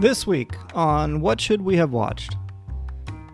[0.00, 2.34] This week on What Should We Have Watched?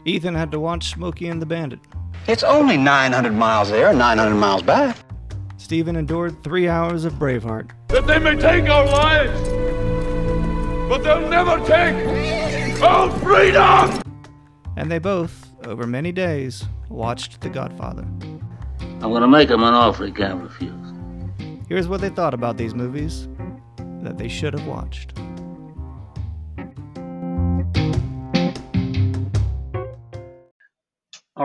[0.04, 1.78] Ethan had to watch Smokey and the Bandit.
[2.26, 4.96] It's only 900 miles there and 900 miles back.
[5.58, 7.70] Stephen endured three hours of Braveheart.
[7.86, 9.40] That they may take our lives,
[10.88, 14.02] but they'll never take our freedom!
[14.76, 18.04] And they both, over many days, watched The Godfather.
[18.80, 20.72] I'm gonna make him an offer he can't refuse.
[21.68, 23.28] Here's what they thought about these movies
[24.02, 25.16] that they should have watched.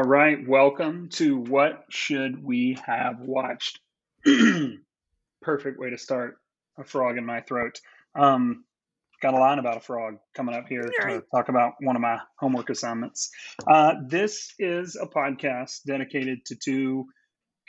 [0.01, 3.79] All right, welcome to What Should We Have Watched?
[5.43, 6.39] Perfect way to start.
[6.79, 7.79] A frog in my throat.
[8.15, 8.63] Um,
[9.21, 12.17] got a line about a frog coming up here to talk about one of my
[12.39, 13.29] homework assignments.
[13.67, 17.05] Uh, this is a podcast dedicated to two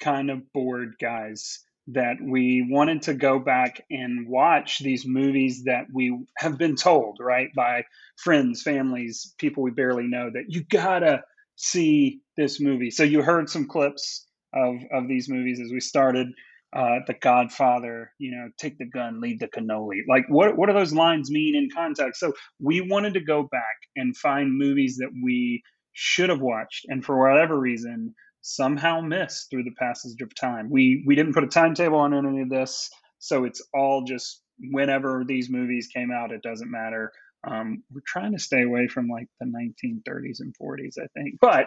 [0.00, 1.58] kind of bored guys
[1.88, 7.18] that we wanted to go back and watch these movies that we have been told,
[7.20, 7.84] right, by
[8.16, 11.22] friends, families, people we barely know that you gotta
[11.56, 12.90] see this movie.
[12.90, 16.28] So you heard some clips of of these movies as we started.
[16.74, 20.00] Uh, the Godfather, you know, take the gun, leave the cannoli.
[20.08, 22.18] Like, what what do those lines mean in context?
[22.18, 27.04] So we wanted to go back and find movies that we should have watched, and
[27.04, 30.70] for whatever reason, somehow missed through the passage of time.
[30.70, 35.24] We we didn't put a timetable on any of this, so it's all just whenever
[35.26, 36.32] these movies came out.
[36.32, 37.12] It doesn't matter.
[37.44, 41.38] Um, we're trying to stay away from like the 1930s and 40s, I think.
[41.40, 41.66] But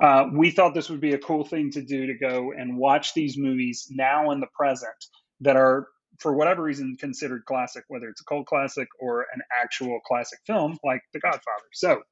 [0.00, 3.14] uh, we thought this would be a cool thing to do to go and watch
[3.14, 4.94] these movies now in the present
[5.40, 5.88] that are,
[6.20, 10.78] for whatever reason, considered classic, whether it's a cult classic or an actual classic film
[10.84, 11.42] like The Godfather.
[11.72, 12.02] So,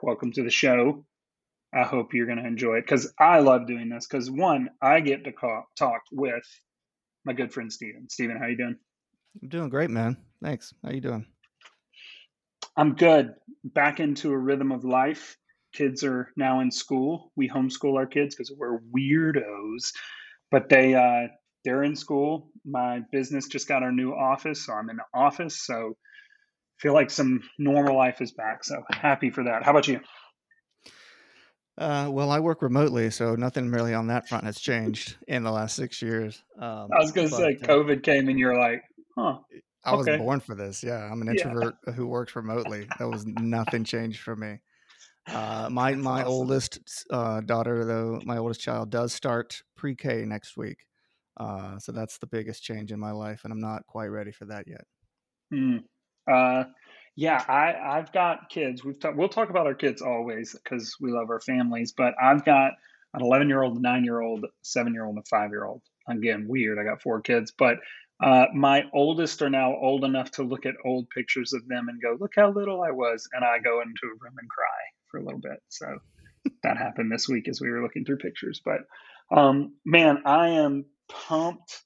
[0.00, 1.04] welcome to the show.
[1.74, 4.06] I hope you're going to enjoy it because I love doing this.
[4.06, 6.44] Because one, I get to call, talk with
[7.24, 8.08] my good friend Steven.
[8.08, 8.76] Steven, how you doing?
[9.42, 10.16] I'm doing great, man.
[10.42, 10.72] Thanks.
[10.82, 11.26] How you doing?
[12.78, 13.34] I'm good.
[13.64, 15.36] Back into a rhythm of life.
[15.72, 17.32] Kids are now in school.
[17.36, 19.92] We homeschool our kids because we're weirdos,
[20.50, 21.26] but they uh,
[21.64, 22.50] they're in school.
[22.64, 25.60] My business just got our new office, so I'm in the office.
[25.60, 25.96] So
[26.78, 28.62] feel like some normal life is back.
[28.62, 29.64] So happy for that.
[29.64, 30.00] How about you?
[31.76, 35.50] Uh, well, I work remotely, so nothing really on that front has changed in the
[35.50, 36.42] last six years.
[36.58, 38.82] Um, I was going to say, uh, COVID came and you're like,
[39.16, 39.38] huh.
[39.84, 40.82] I was born for this.
[40.82, 41.92] Yeah, I'm an introvert yeah.
[41.92, 42.86] who works remotely.
[42.98, 44.58] That was nothing changed for me.
[45.28, 46.32] Uh, my That's my awesome.
[46.32, 50.86] oldest uh, daughter, though, my oldest child, does start pre-K next week.
[51.38, 54.46] Uh, so that's the biggest change in my life, and I'm not quite ready for
[54.46, 54.84] that yet.
[55.52, 55.84] Mm.
[57.16, 58.84] yeah, I I've got kids.
[58.84, 61.92] We've ta- we'll talk about our kids always because we love our families.
[61.92, 62.72] But I've got
[63.14, 65.82] an 11 year old, nine year old, seven year old, and five year old.
[66.08, 66.78] Again, weird.
[66.78, 67.78] I got four kids, but
[68.20, 72.02] uh, my oldest are now old enough to look at old pictures of them and
[72.02, 74.80] go, "Look how little I was," and I go into a room and cry
[75.10, 75.62] for a little bit.
[75.68, 75.98] So
[76.62, 78.60] that happened this week as we were looking through pictures.
[78.64, 78.80] But
[79.30, 81.82] um, man, I am pumped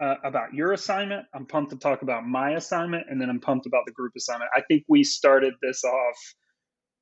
[0.00, 1.26] uh, about your assignment.
[1.34, 4.50] I'm pumped to talk about my assignment, and then I'm pumped about the group assignment.
[4.54, 6.16] I think we started this off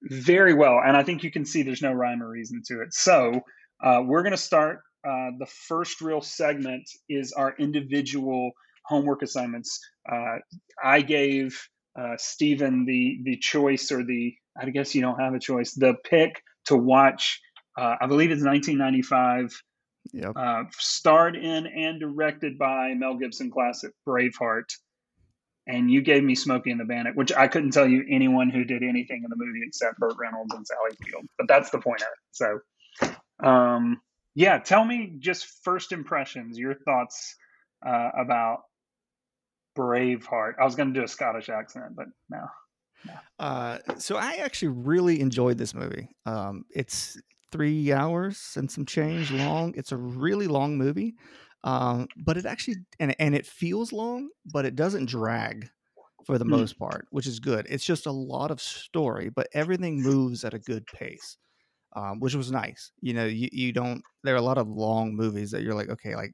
[0.03, 2.93] very well, and I think you can see there's no rhyme or reason to it.
[2.93, 3.43] So
[3.83, 4.81] uh, we're going to start.
[5.05, 8.53] Uh, the first real segment is our individual
[8.85, 9.81] homework assignments.
[10.11, 10.37] Uh,
[10.83, 11.61] I gave
[11.99, 15.95] uh, Stephen the the choice or the I guess you don't have a choice the
[16.05, 17.41] pick to watch.
[17.79, 19.53] Uh, I believe it's 1995.
[20.13, 20.33] Yep.
[20.37, 24.65] Uh, starred in and directed by Mel Gibson classic Braveheart.
[25.69, 28.65] And you gave me Smokey and the Bandit, which I couldn't tell you anyone who
[28.65, 31.25] did anything in the movie except Burt Reynolds and Sally Field.
[31.39, 33.13] But that's the point of it.
[33.41, 34.01] So, um,
[34.35, 37.37] yeah, tell me just first impressions, your thoughts
[37.87, 38.63] uh, about
[39.77, 40.55] Braveheart.
[40.61, 42.47] I was going to do a Scottish accent, but no.
[43.07, 43.15] no.
[43.39, 46.09] Uh, so I actually really enjoyed this movie.
[46.27, 47.19] Um, it's
[47.51, 49.75] three hours and some change long.
[49.77, 51.15] It's a really long movie,
[51.65, 55.69] um, but it actually and and it feels long, but it doesn't drag
[56.25, 56.51] for the mm.
[56.51, 57.67] most part, which is good.
[57.69, 61.37] It's just a lot of story, but everything moves at a good pace.
[61.95, 62.91] Um, which was nice.
[63.03, 64.03] You know, you, you don't.
[64.25, 66.33] There are a lot of long movies that you're like, okay, like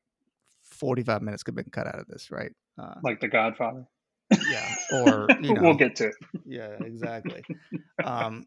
[0.78, 2.52] 45 minutes could have been cut out of this, right?
[2.80, 3.86] Uh, like The Godfather.
[4.50, 6.14] Yeah, or you know, we'll get to it.
[6.44, 7.42] Yeah, exactly.
[8.04, 8.46] um,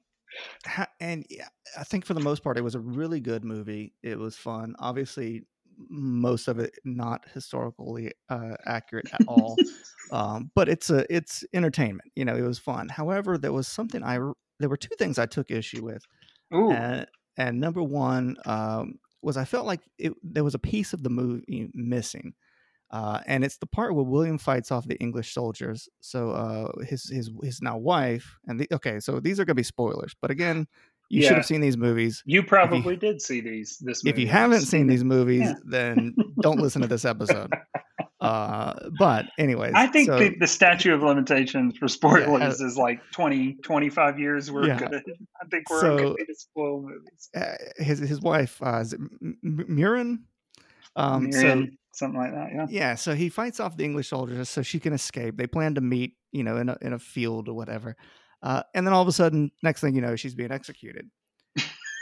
[0.99, 1.47] and yeah,
[1.77, 3.93] I think for the most part, it was a really good movie.
[4.03, 4.75] It was fun.
[4.79, 5.43] Obviously,
[5.89, 9.57] most of it not historically uh, accurate at all,
[10.11, 12.11] um, but it's a it's entertainment.
[12.15, 12.89] You know, it was fun.
[12.89, 14.19] However, there was something I
[14.59, 16.03] there were two things I took issue with.
[16.53, 16.71] Ooh.
[16.71, 17.07] And,
[17.37, 21.09] and number one um, was I felt like it, there was a piece of the
[21.09, 22.33] movie missing.
[22.89, 25.87] Uh, and it's the part where William fights off the English soldiers.
[26.01, 29.63] So uh, his his his now wife and the, okay, so these are gonna be
[29.63, 30.67] spoilers, but again,
[31.09, 32.21] you should have seen these movies.
[32.25, 33.77] You probably did see these.
[33.79, 35.53] This If you haven't seen these movies, Yeah.
[35.65, 37.51] then don't listen to this episode.
[38.19, 42.77] Uh, but anyways, I think so, the, the statute of limitations for spoilers uh, is
[42.77, 44.51] like 20, 25 years.
[44.51, 44.77] We're Yeah.
[44.77, 45.03] good.
[45.51, 47.29] Think we're So- okay to spoil movies.
[47.35, 50.19] uh, his his wife uh, is it M- M- Murron.
[50.95, 52.49] Um, so something like that.
[52.53, 52.65] Yeah.
[52.69, 55.37] Yeah, so he fights off the English soldiers so she can escape.
[55.37, 57.95] They plan to meet, you know, in a in a field or whatever.
[58.43, 61.09] Uh, and then all of a sudden, next thing you know, she's being executed.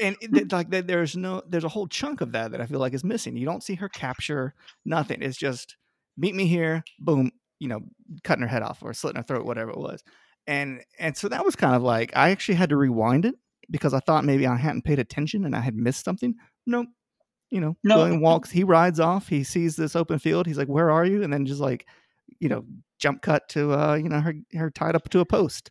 [0.02, 2.94] and it- like there's no there's a whole chunk of that that I feel like
[2.94, 3.36] is missing.
[3.38, 4.54] You don't see her capture
[4.86, 5.22] nothing.
[5.22, 5.76] It's just
[6.18, 7.82] meet me here, boom, you know,
[8.24, 10.04] cutting her head off or slitting her throat, whatever it was.
[10.50, 13.36] And and so that was kind of like I actually had to rewind it
[13.70, 16.34] because I thought maybe I hadn't paid attention and I had missed something.
[16.66, 16.88] Nope.
[17.52, 17.98] You know, No.
[17.98, 21.22] William walks, he rides off, he sees this open field, he's like, Where are you?
[21.22, 21.86] And then just like,
[22.40, 22.66] you know,
[22.98, 25.70] jump cut to uh, you know, her her tied up to a post.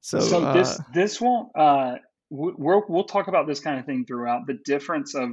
[0.00, 1.50] So, So, uh, this this won't.
[1.56, 1.96] Uh,
[2.30, 4.46] we- we're, we'll talk about this kind of thing throughout.
[4.46, 5.30] The difference of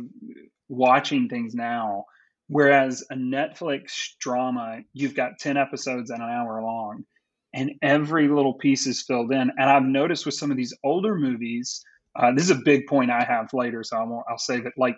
[0.69, 2.05] watching things now,
[2.47, 7.05] whereas a Netflix drama, you've got ten episodes and an hour long,
[7.53, 9.51] and every little piece is filled in.
[9.57, 11.83] And I've noticed with some of these older movies,
[12.15, 14.25] uh, this is a big point I have later, so I won't.
[14.29, 14.73] I'll save it.
[14.77, 14.97] Like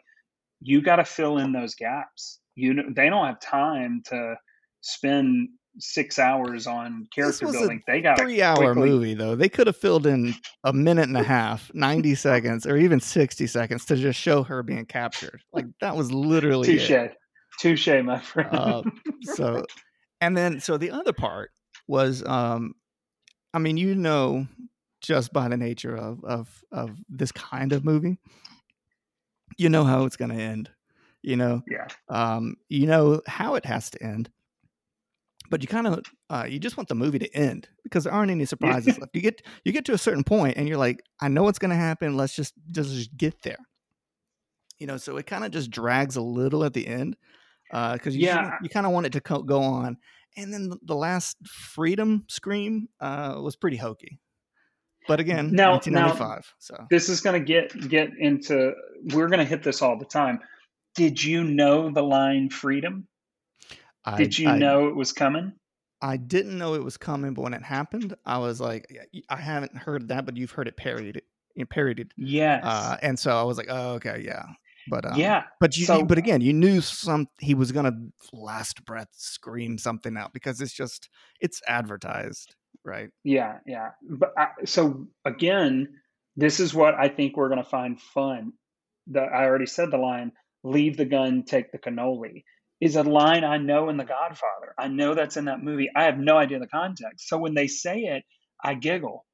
[0.61, 2.39] you got to fill in those gaps.
[2.55, 4.35] You know, they don't have time to
[4.81, 7.81] spend six hours on character building.
[7.87, 9.35] They got three hour movie though.
[9.35, 13.47] They could have filled in a minute and a half, 90 seconds, or even 60
[13.47, 15.41] seconds to just show her being captured.
[15.53, 16.91] Like that was literally Touche.
[16.91, 17.15] it.
[17.59, 18.49] Touche, my friend.
[18.51, 18.83] Uh,
[19.21, 19.65] so
[20.21, 21.51] and then so the other part
[21.89, 22.75] was um
[23.53, 24.47] I mean, you know
[25.01, 28.17] just by the nature of of of this kind of movie,
[29.57, 30.69] you know how it's gonna end.
[31.21, 31.87] You know, yeah.
[32.07, 34.29] um, you know how it has to end,
[35.49, 35.99] but you kind of
[36.29, 39.13] uh, you just want the movie to end because there aren't any surprises left.
[39.15, 41.71] You get you get to a certain point and you're like, I know what's going
[41.71, 42.15] to happen.
[42.15, 43.57] Let's just just, just get there.
[44.77, 47.17] You know, so it kind of just drags a little at the end
[47.69, 48.57] because you Yeah.
[48.61, 49.97] you kind of want it to co- go on.
[50.37, 54.19] And then the, last freedom scream uh, was pretty hokey.
[55.07, 56.53] But again, Now- 1995.
[56.59, 58.73] so This is going to get get into.
[59.13, 60.39] We're going to hit this all the time.
[60.95, 63.07] Did you know the line "freedom"?
[64.05, 65.53] I, Did you I- know it was coming?
[66.01, 68.87] I didn't know it was coming, but when it happened, I was like,
[69.29, 71.21] I haven't heard that, but you've heard it parodied,
[71.69, 72.63] parodied, Yes.
[72.63, 74.43] uh, and so I was like, oh, okay, yeah,
[74.87, 75.43] but um, yeah.
[75.59, 77.93] but you, so- but again, you knew some he was gonna
[78.33, 81.09] last breath scream something out because it's just
[81.39, 82.55] it's advertised,
[82.85, 83.09] right?
[83.23, 83.59] Yeah.
[83.65, 83.91] Yeah.
[84.01, 85.89] But I, so again,
[86.35, 88.53] this is what I think we're going to find fun.
[89.07, 90.31] The I already said the line
[90.63, 92.43] "Leave the gun, take the cannoli."
[92.81, 94.73] Is a line I know in The Godfather.
[94.77, 95.89] I know that's in that movie.
[95.93, 97.27] I have no idea the context.
[97.27, 98.23] So when they say it,
[98.63, 99.25] I giggle.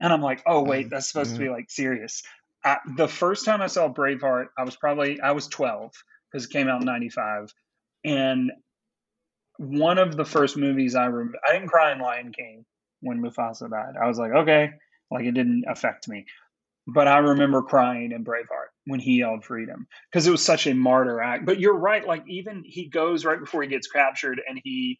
[0.00, 2.24] And I'm like, oh, wait, Mm, that's supposed to be like serious.
[2.64, 5.92] I, the first time I saw Braveheart, I was probably, I was 12
[6.30, 7.52] because it came out in 95.
[8.04, 8.52] And
[9.58, 12.64] one of the first movies I remember, I didn't cry in Lion King
[13.00, 13.94] when Mufasa died.
[14.00, 14.70] I was like, okay,
[15.10, 16.26] like it didn't affect me.
[16.86, 20.74] But I remember crying in Braveheart when he yelled freedom because it was such a
[20.74, 21.46] martyr act.
[21.46, 22.06] But you're right.
[22.06, 24.98] Like, even he goes right before he gets captured and he,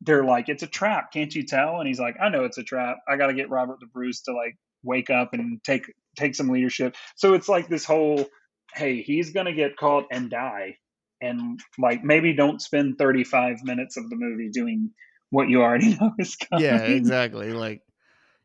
[0.00, 1.12] they're like, it's a trap.
[1.12, 1.78] Can't you tell?
[1.78, 2.98] And he's like, I know it's a trap.
[3.08, 6.48] I got to get Robert the Bruce to like wake up and take take some
[6.48, 6.96] leadership.
[7.16, 8.26] So it's like this whole,
[8.74, 10.76] hey, he's gonna get caught and die,
[11.20, 14.90] and like maybe don't spend 35 minutes of the movie doing
[15.30, 16.64] what you already know is coming.
[16.64, 17.52] Yeah, exactly.
[17.52, 17.82] Like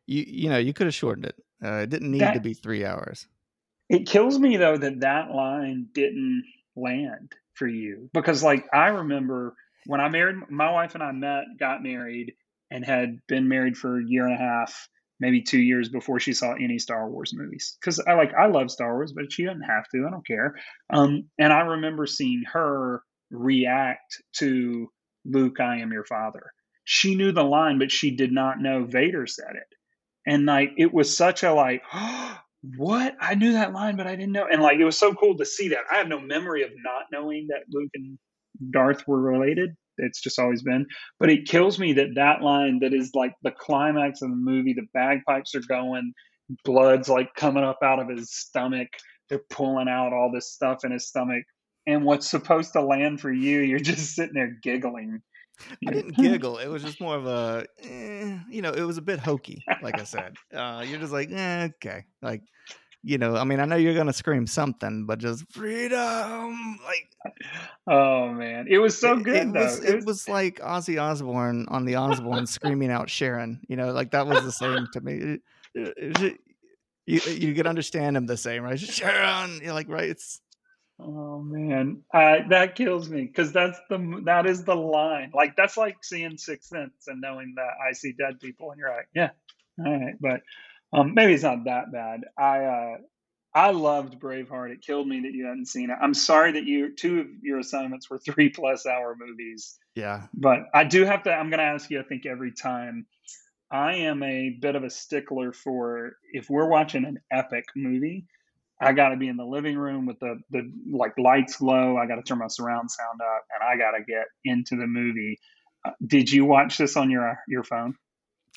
[0.06, 1.36] you, you know, you could have shortened it.
[1.64, 3.26] Uh, it didn't need to be three hours.
[3.88, 9.54] It kills me though that that line didn't land for you because like I remember
[9.86, 12.34] when I married my wife and I met, got married,
[12.70, 14.88] and had been married for a year and a half,
[15.22, 17.78] maybe two years before she saw any Star Wars movies.
[17.80, 20.04] Because I like I love Star Wars, but she doesn't have to.
[20.06, 20.56] I don't care.
[20.90, 24.88] Um, and I remember seeing her react to
[25.24, 26.52] Luke, "I am your father."
[26.84, 29.76] She knew the line, but she did not know Vader said it.
[30.26, 32.38] And like it was such a like, oh,
[32.76, 33.14] what?
[33.20, 34.48] I knew that line, but I didn't know.
[34.50, 35.84] And like it was so cool to see that.
[35.90, 38.18] I have no memory of not knowing that Luke and
[38.72, 39.76] Darth were related.
[39.98, 40.86] It's just always been.
[41.18, 44.74] But it kills me that that line that is like the climax of the movie,
[44.74, 46.12] the bagpipes are going,
[46.64, 48.88] blood's like coming up out of his stomach.
[49.28, 51.44] They're pulling out all this stuff in his stomach.
[51.86, 55.20] And what's supposed to land for you, you're just sitting there giggling.
[55.86, 56.58] I didn't giggle.
[56.58, 59.64] It was just more of a, eh, you know, it was a bit hokey.
[59.82, 62.42] Like I said, uh, you're just like, eh, okay, like
[63.02, 67.08] you know, I mean, I know you're gonna scream something, but just freedom, like
[67.86, 69.84] Oh man, it was so good it was.
[69.84, 73.60] It was like Ozzy Osbourne on the Osbourne screaming out Sharon.
[73.68, 75.12] You know, like that was the same to me.
[75.14, 75.42] It-
[75.74, 76.40] it-
[77.04, 78.78] you you could understand him the same, right?
[78.78, 80.10] Sharon, you're like right.
[80.10, 80.40] It's
[81.00, 85.32] Oh man, I, that kills me because that's the that is the line.
[85.34, 88.94] Like that's like seeing Sixth Sense and knowing that I see dead people, and you're
[88.94, 89.30] like, yeah,
[89.84, 90.42] all right, but
[90.92, 92.20] um, maybe it's not that bad.
[92.38, 92.96] I uh,
[93.54, 94.72] I loved Braveheart.
[94.72, 95.98] It killed me that you hadn't seen it.
[96.00, 100.26] I'm sorry that you two of your assignments were three plus hour movies, yeah.
[100.34, 101.32] but I do have to.
[101.32, 102.00] I'm going to ask you.
[102.00, 103.06] I think every time.
[103.74, 108.26] I am a bit of a stickler for if we're watching an epic movie,
[108.82, 111.96] I got to be in the living room with the the like lights low.
[111.96, 114.86] I got to turn my surround sound up, and I got to get into the
[114.86, 115.38] movie.
[115.84, 117.94] Uh, did you watch this on your your phone?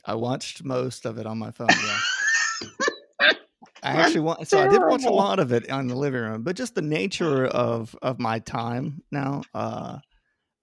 [0.03, 1.67] I watched most of it on my phone.
[1.69, 1.99] Yeah.
[3.85, 6.43] I actually want so I did watch a lot of it on the living room,
[6.43, 9.99] but just the nature of of my time now, uh,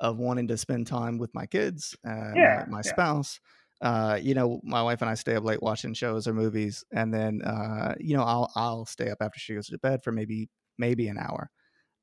[0.00, 2.92] of wanting to spend time with my kids, uh, Yeah, my, my yeah.
[2.92, 3.40] spouse.
[3.82, 7.14] Uh, you know, my wife and I stay up late watching shows or movies, and
[7.14, 10.50] then uh, you know, I'll I'll stay up after she goes to bed for maybe
[10.78, 11.50] maybe an hour.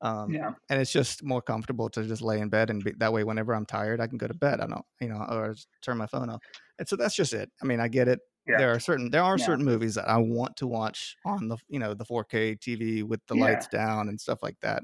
[0.00, 3.12] Um, Yeah, and it's just more comfortable to just lay in bed and be, that
[3.12, 5.98] way whenever i'm tired i can go to bed i don't you know or turn
[5.98, 6.40] my phone off
[6.78, 9.22] and so that's just it i mean i get it yeah, there are certain there
[9.22, 9.44] are Yeah.
[9.46, 13.20] certain movies that i want to watch on the you know the 4k tv with
[13.26, 13.44] the Yeah.
[13.44, 14.82] lights down and stuff like that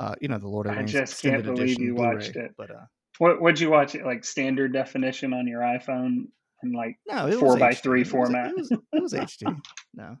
[0.00, 0.94] uh you know the lord of the Rings.
[0.94, 2.52] I just can't believe edition you Blu-ray, watched it.
[2.56, 2.84] but uh
[3.18, 6.26] What would you watch it like standard definition on your iPhone
[6.62, 7.80] and like no Four by HD.
[7.82, 8.50] three It was- format.
[8.50, 9.60] it was, it was hd
[9.94, 10.16] no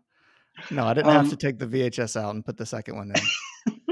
[0.70, 3.10] no i didn't have Um, to take the vhs out and put the second one
[3.10, 3.74] in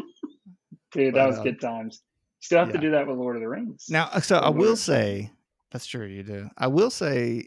[0.92, 2.02] dude, But, that was uh, good times.
[2.40, 3.86] Still have to do that with Lord of the Rings.
[3.88, 5.30] Now, uh, so I will say
[5.72, 6.06] that's true.
[6.06, 6.48] You do.
[6.56, 7.46] I will say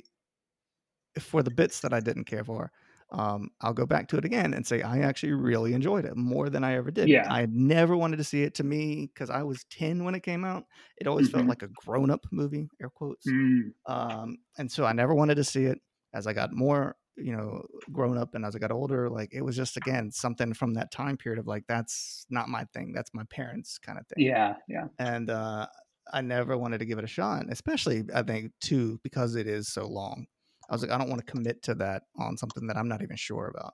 [1.19, 2.71] for the bits that I didn't care for,
[3.11, 6.49] um, I'll go back to it again and say I actually really enjoyed it more
[6.49, 7.11] than I ever did.
[7.11, 7.29] Yeah.
[7.29, 8.53] I never wanted to see it.
[8.55, 10.65] To me, because I was ten when it came out,
[10.97, 11.49] it always felt Mhm.
[11.49, 13.27] like a grown-up movie, air quotes.
[13.27, 15.79] Mm, Um, and so I never wanted to see it.
[16.13, 19.41] As I got more, you know, grown up and as I got older, like it
[19.41, 22.93] was just again something from that time period of like that's not my thing.
[22.93, 24.88] That's my parents' kind of thing yeah, yeah.
[24.99, 25.67] and uh,
[26.11, 29.67] I never wanted to give it a shot, especially I think too because it is
[29.69, 30.27] so long.
[30.69, 33.01] I was like, I don't want to commit to that on something that I'm not
[33.01, 33.73] even sure about.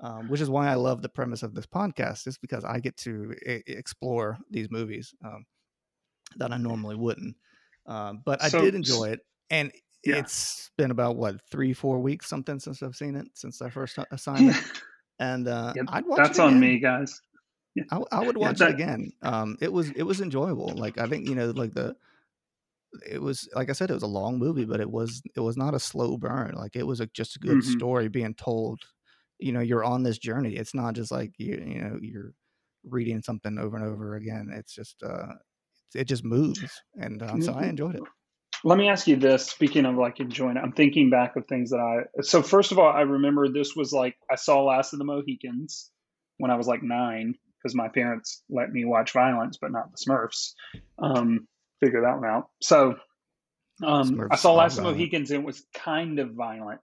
[0.00, 2.96] Um, which is why I love the premise of this podcast, is because I get
[2.98, 3.34] to
[3.66, 5.44] explore these movies um,
[6.36, 7.34] that I normally wouldn't.
[7.86, 9.72] Um, but I So- did enjoy it, and
[10.04, 10.18] Yeah.
[10.18, 13.98] it's been about what three, four weeks, something since I've seen it since I first
[14.12, 14.56] assignment,
[15.18, 16.18] and uh, Yep, I'd watch.
[16.18, 17.20] That's it on me, guys.
[17.90, 19.10] I would Yeah, watch that- it again.
[19.22, 20.68] Um, it was it was enjoyable.
[20.76, 21.96] Like I think you know, like the
[23.08, 25.56] it was like I said, it was a long movie, but it was it was
[25.56, 26.54] not a slow burn.
[26.54, 27.64] Like it was a, just a good Mhm.
[27.64, 28.80] story being told.
[29.38, 30.56] You know, you're on this journey.
[30.56, 32.32] It's not just like you you know you're
[32.84, 34.48] reading something over and over again.
[34.52, 35.34] It's just uh,
[35.94, 37.68] it just moves, and uh, so I Mhm.
[37.68, 38.04] enjoyed it.
[38.64, 39.46] Let me ask you this.
[39.46, 42.22] Speaking of like enjoying it, I'm thinking back of things that I.
[42.22, 45.92] So first of all, I remember this was like I saw Last of the Mohicans
[46.38, 49.98] when I was like nine because my parents let me watch violence, but not the
[49.98, 50.54] Smurfs.
[50.98, 51.46] Um,
[51.80, 52.48] figure that one out.
[52.60, 52.96] So
[53.82, 54.80] um, I saw Last.
[54.80, 56.80] Mohicans and it was kind of violent.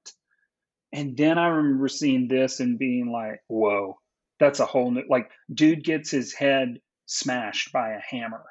[0.94, 4.00] And then I remember seeing this and being like, "Whoa,
[4.40, 8.44] that's a whole new." Like, dude gets his head smashed by a hammer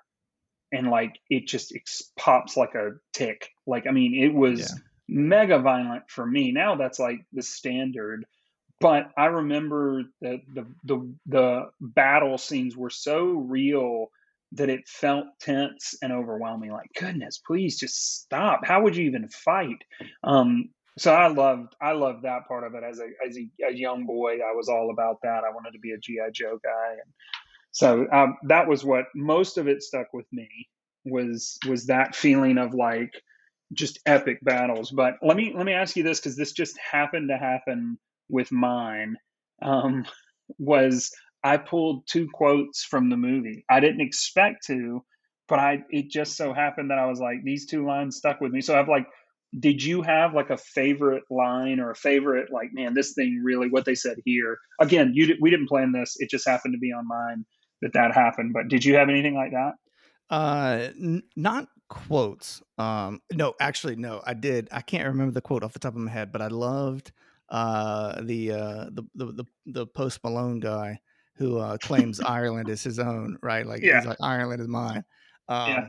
[0.71, 3.49] and like it just ex- pops like a tick.
[3.67, 4.79] Like I mean, it was Yeah.
[5.09, 6.53] mega violent for me.
[6.53, 8.27] Now that's like the standard.
[8.81, 14.09] But I remember that the the the battle scenes were so real
[14.55, 16.71] that it felt tense and overwhelming.
[16.71, 18.65] Like goodness, please just stop.
[18.65, 19.83] How would you even fight?
[20.23, 23.73] Um, so I loved I loved that part of it as a as a, a
[23.75, 24.35] young boy.
[24.35, 25.43] I was all about that.
[25.45, 27.13] I wanted to be a GI Joe guy, and
[27.73, 30.49] so um, that was what most of it stuck with me
[31.05, 33.13] was was that feeling of like
[33.73, 34.91] just epic battles.
[34.93, 38.53] But let me let me ask you this because this just happened to happen with
[38.53, 39.17] mine.
[39.63, 40.05] Um,
[40.59, 41.11] was
[41.45, 43.65] I pulled two quotes from the movie.
[43.71, 45.05] I didn't expect to,
[45.49, 48.53] but I it just so happened that I was like these two lines stuck with
[48.53, 48.61] me.
[48.63, 49.07] So I've like.
[49.57, 53.69] Did you have like a favorite line or a favorite like man this thing really
[53.69, 56.91] what they said here again you we didn't plan this it just happened to be
[56.93, 57.45] on mine
[57.81, 59.75] that that happened but did you have anything like that
[60.31, 62.63] Uh, n- not quotes.
[62.79, 64.23] Um, no, actually, no.
[64.27, 64.69] I did.
[64.73, 67.13] I can't remember the quote off the top of my head, but I loved
[67.51, 70.99] uh the uh the the the, the Post Malone guy
[71.37, 73.67] who uh claims Ireland is his own, right?
[73.67, 73.95] Like Yeah.
[73.95, 75.05] he's like Ireland is mine.
[75.49, 75.89] Um, Yeah.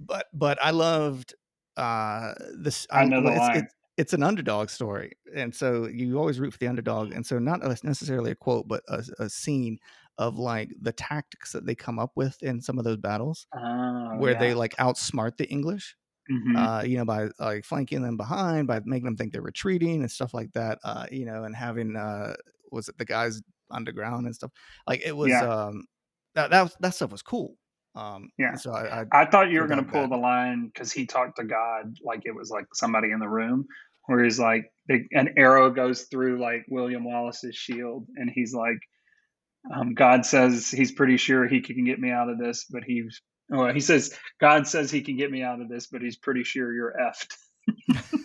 [0.00, 1.34] But but I loved
[1.76, 2.86] uh this.
[2.90, 3.56] I know the it's, line.
[3.56, 7.12] It's, it's an underdog story, and so you always root for the underdog.
[7.12, 9.78] And so, not necessarily a quote, but a, a scene
[10.18, 14.18] of like the tactics that they come up with in some of those battles, Oh,
[14.18, 15.96] where they like outsmart the English.
[16.30, 16.54] Mhm.
[16.56, 20.10] Uh, you know, by like flanking them behind, by making them think they're retreating and
[20.10, 20.78] stuff like that.
[20.84, 22.34] Uh, you know, and having uh,
[22.72, 24.50] was it the guys underground and stuff?
[24.86, 25.30] Like it was.
[25.30, 25.42] Yeah.
[25.42, 25.86] Um,
[26.34, 27.56] that that that stuff was cool.
[27.94, 28.56] Um, Yeah.
[28.56, 30.10] So I, I I thought you were going to pull that.
[30.10, 33.66] the line because he talked to God like it was like somebody in the room,
[34.06, 38.78] where he's like, an arrow goes through like William Wallace's shield, and he's like,
[39.74, 43.22] um, God says he's pretty sure he can get me out of this, but he's,
[43.48, 46.44] well, he says, God says he can get me out of this, but he's pretty
[46.44, 47.34] sure you're effed.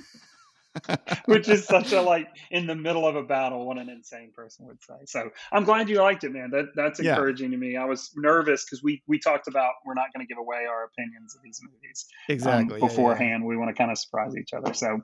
[1.25, 4.65] Which is such a like in the middle of a battle, what an insane person
[4.67, 4.95] would say.
[5.05, 6.50] So I'm glad you liked it, man.
[6.51, 7.12] That that's Yeah.
[7.12, 7.77] encouraging to me.
[7.77, 10.86] I was nervous because we we talked about we're not going to give away our
[10.86, 12.88] opinions of these movies um, exactly yeah, yeah, yeah.
[12.88, 13.45] beforehand.
[13.45, 14.74] We want to kind of surprise each other.
[14.74, 15.00] So,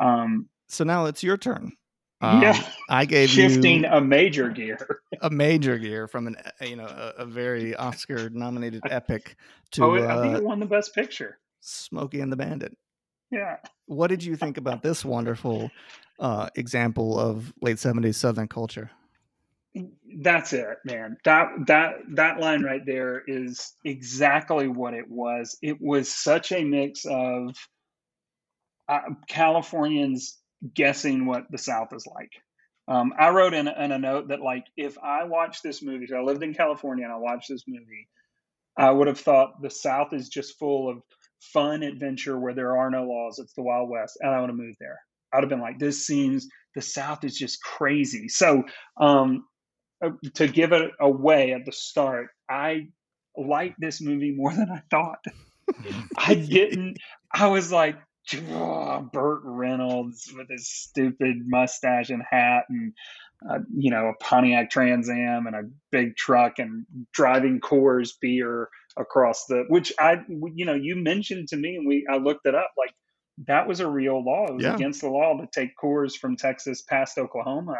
[0.00, 1.72] um, So now it's your turn.
[2.22, 2.58] Um, yeah,
[2.88, 4.78] I gave shifting a major gear.
[5.20, 9.36] a major gear from an uh, you know a, a very Oscar nominated epic
[9.72, 11.38] to oh, I think uh, it won the best picture.
[11.60, 12.76] Smokey and the Bandit.
[13.30, 13.56] Yeah.
[13.86, 15.70] What did you think about this wonderful
[16.18, 18.90] uh, example of late seventies Southern culture?
[20.22, 21.18] That's it, man.
[21.24, 25.58] That that that line right there is exactly what it was.
[25.60, 27.54] It was such a mix of
[28.88, 30.38] uh, Californians
[30.74, 32.30] guessing what the South is like.
[32.88, 36.16] Um, I wrote in, in a note that like if I watched this movie, so
[36.16, 38.08] I lived in California and I watched this movie,
[38.78, 41.02] I would have thought the South is just full of
[41.40, 43.38] fun adventure where there are no laws.
[43.38, 44.98] It's the Wild West, and I want to move there.
[45.32, 48.28] I'd have been like, this seems the South is just crazy.
[48.28, 48.64] So
[49.00, 49.44] um,
[50.04, 52.88] uh, to give it away at the start, I
[53.36, 55.24] liked this movie more than I thought.
[56.16, 56.98] I didn't.
[57.32, 57.96] I was like,
[58.50, 62.92] "Oh, Burt Reynolds with his stupid mustache and hat, and
[63.48, 68.68] uh, you know, a Pontiac Trans Am and a big truck, and driving Coors beer
[68.96, 69.64] across the.
[69.68, 72.72] Which I, you know, you mentioned to me, and we I looked it up.
[72.78, 72.94] Like
[73.46, 74.46] that was a real law.
[74.48, 74.74] It was Yeah.
[74.74, 77.76] against the law to take Coors from Texas past Oklahoma.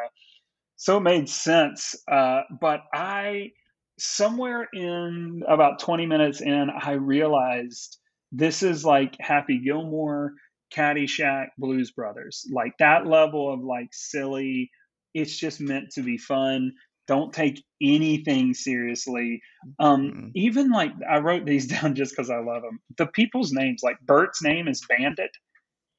[0.77, 1.95] So it made sense.
[2.11, 3.53] Uh, but I,
[3.99, 7.99] somewhere in about 20 minutes in, I realized
[8.33, 10.33] this is like Happy Gilmore,
[10.75, 12.47] Caddyshack, Blues Brothers.
[12.53, 14.71] Like that level of like silly,
[15.15, 16.73] it's just meant to be fun.
[17.09, 19.43] Don't take anything seriously.
[19.79, 20.31] Um, Mm.
[20.35, 22.81] even like I wrote these down just because I love them.
[22.99, 25.31] The people's names, like Burt's name is Bandit,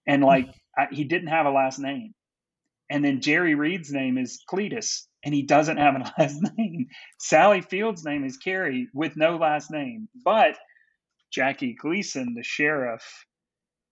[0.07, 2.13] and like I, he didn't have a last name.
[2.89, 6.87] And then Jerry Reed's name is Cletus, and he doesn't have a last name.
[7.19, 10.07] Sally Field's name is Carrie with no last name.
[10.23, 10.57] But
[11.31, 13.03] Jackie Gleason, the sheriff,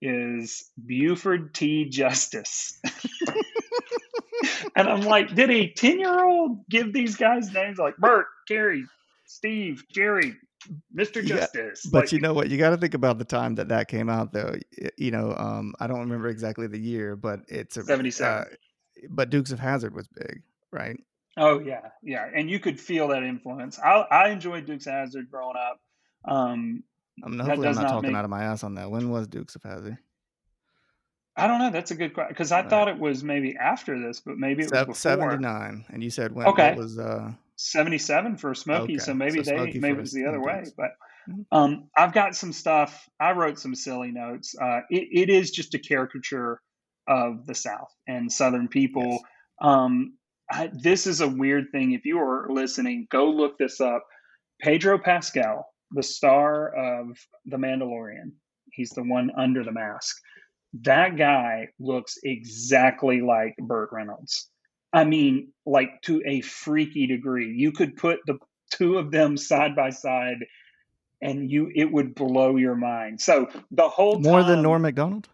[0.01, 1.89] is Buford T.
[1.89, 2.80] Justice.
[4.76, 8.86] and I'm like, did a 10 year old give these guys names like Bert, Carrie,
[9.26, 10.36] Steve, Jerry,
[10.96, 11.22] Mr.
[11.22, 11.86] Yeah, Justice?
[11.86, 12.50] But Like, you know what?
[12.50, 14.56] You got to think about the time that that came out, though.
[14.98, 18.32] You know, um, I don't remember exactly the year, but it's a 77.
[18.32, 18.46] Uh,
[19.10, 20.41] but Dukes of Hazzard was big,
[20.72, 20.98] right?
[21.38, 23.78] Oh yeah, yeah, and you could feel that influence.
[23.78, 25.82] I I enjoyed Dukes of Hazzard growing up.
[26.24, 26.84] Um,
[27.24, 28.89] I mean, hopefully, I'm not not talking make- out of my ass on that.
[28.89, 29.98] When was Dukes of Hazzard?
[31.38, 31.69] I don't know.
[31.71, 32.69] That's a good question because I Right.
[32.69, 34.95] thought it was maybe after this, but maybe it was before.
[34.95, 36.71] 79, and you said when Okay.
[36.71, 36.98] it was.
[36.98, 40.41] Uh, 77 for Smokey, Okay, so maybe so they Smokey maybe it was the other
[40.41, 40.63] way.
[40.78, 40.91] But
[41.30, 41.45] Mhm.
[41.52, 43.08] um, I've got some stuff.
[43.19, 44.56] I wrote some silly notes.
[44.62, 46.62] Uh, it, it is just a caricature
[47.08, 49.04] of the South and Southern people.
[49.12, 49.21] Yes.
[49.62, 50.17] Um,
[50.52, 51.93] I, this is a weird thing.
[51.93, 54.06] If you are listening, go look this up.
[54.62, 58.34] Pedro Pascal, the star of The Mandalorian,
[58.71, 60.15] he's the one under the mask.
[60.82, 64.50] That guy looks exactly like Burt Reynolds.
[64.92, 67.54] I mean, like to a freaky degree.
[67.54, 68.38] You could put the
[68.72, 70.46] two of them side by side
[71.22, 73.22] and you it would blow your mind.
[73.22, 75.30] So the whole More than Norm Macdonald?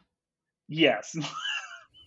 [0.68, 1.16] Yes.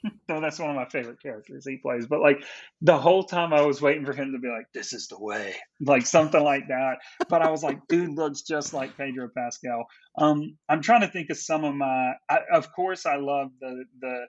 [0.28, 2.06] no, that's one of my favorite characters he plays.
[2.06, 2.44] But like
[2.82, 5.54] the whole time I was waiting for him to be like, this is the way.
[5.80, 6.96] Like something like that.
[7.28, 9.86] But I was like, dude looks just like Pedro Pascal.
[10.18, 13.84] Um, I'm trying to think of some of my I, of course I love the
[14.00, 14.26] the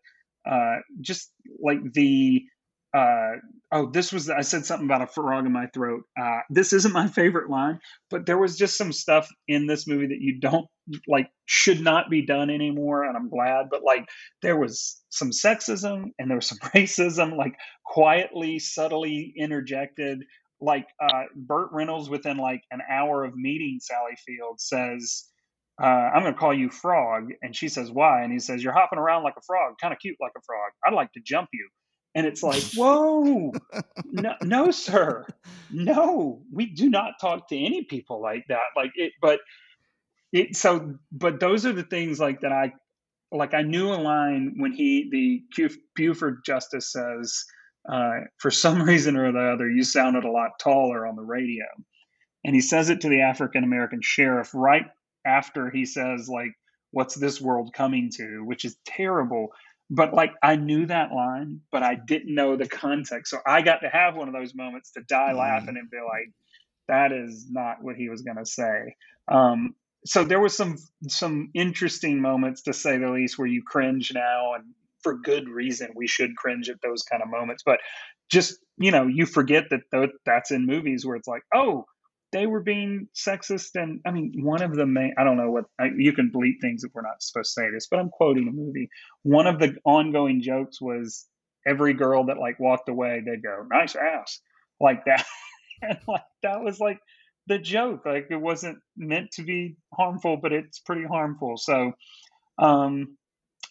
[0.50, 2.44] uh just like the
[2.96, 3.34] uh
[3.72, 6.94] oh this was i said something about a frog in my throat uh this isn't
[6.94, 7.80] my favorite line
[8.10, 10.68] but there was just some stuff in this movie that you don't
[11.08, 14.08] like should not be done anymore and i'm glad but like
[14.42, 17.56] there was some sexism and there was some racism like
[17.86, 20.24] quietly subtly interjected
[20.62, 25.26] like uh burt reynolds within like an hour of meeting sally field says
[25.82, 27.32] uh, I'm going to call you Frog.
[27.42, 28.24] And she says, Why?
[28.24, 30.72] And he says, You're hopping around like a frog, kind of cute like a frog.
[30.86, 31.68] I'd like to jump you.
[32.16, 33.52] And it's like, Whoa,
[34.06, 35.26] no, no, sir.
[35.72, 38.64] No, we do not talk to any people like that.
[38.76, 39.40] Like it, but
[40.32, 42.74] it, so, but those are the things like that I,
[43.32, 47.44] like I knew a line when he, the Buford Justice says,
[47.92, 51.66] uh, for some reason or the other, you sounded a lot taller on the radio.
[52.44, 54.86] And he says it to the African American sheriff right
[55.26, 56.52] after he says like
[56.92, 59.50] what's this world coming to which is terrible
[59.90, 63.32] but like i knew that line but i didn't know the context.
[63.32, 65.38] So i got to have one of those moments to die mm.
[65.38, 66.32] laughing and be like
[66.88, 68.96] that is not what he was going to say.
[69.28, 74.12] Um, so there was some some interesting moments to say the least where you cringe
[74.14, 74.66] now and
[75.02, 77.64] for good reason we should cringe at those kind of moments.
[77.66, 77.80] But
[78.32, 81.86] just you know you forget that th- that's in movies where it's like oh
[82.36, 85.64] they were being sexist and i mean one of the main i don't know what
[85.80, 88.50] I, you can bleep things if we're not supposed to say this but i'm quoting
[88.50, 88.90] a movie.
[89.24, 91.26] One of the ongoing jokes was
[91.66, 94.40] every girl that like walked away they'd go nice ass
[94.80, 95.26] like that.
[95.82, 97.00] And like that was like
[97.48, 98.06] the joke.
[98.06, 101.58] Like it wasn't meant to be harmful but it's pretty harmful.
[101.58, 101.92] So
[102.58, 103.18] um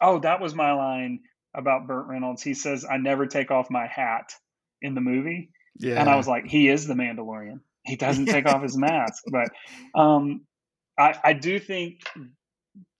[0.00, 1.20] oh that was my line
[1.54, 2.42] about burt reynolds.
[2.42, 4.32] He says i never take off my hat
[4.82, 5.50] in the movie.
[5.76, 5.98] Yeah.
[6.00, 9.24] and i was like he is the mandalorian he doesn't take off his mask.
[9.30, 9.50] But
[9.94, 10.42] um,
[10.98, 12.00] I, I do think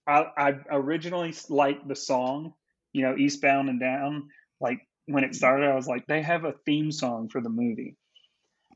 [0.07, 2.53] I, I originally liked the song,
[2.93, 4.29] you know, Eastbound and Down.
[4.61, 7.95] Like when it started, I was like, they have a theme song for the movie.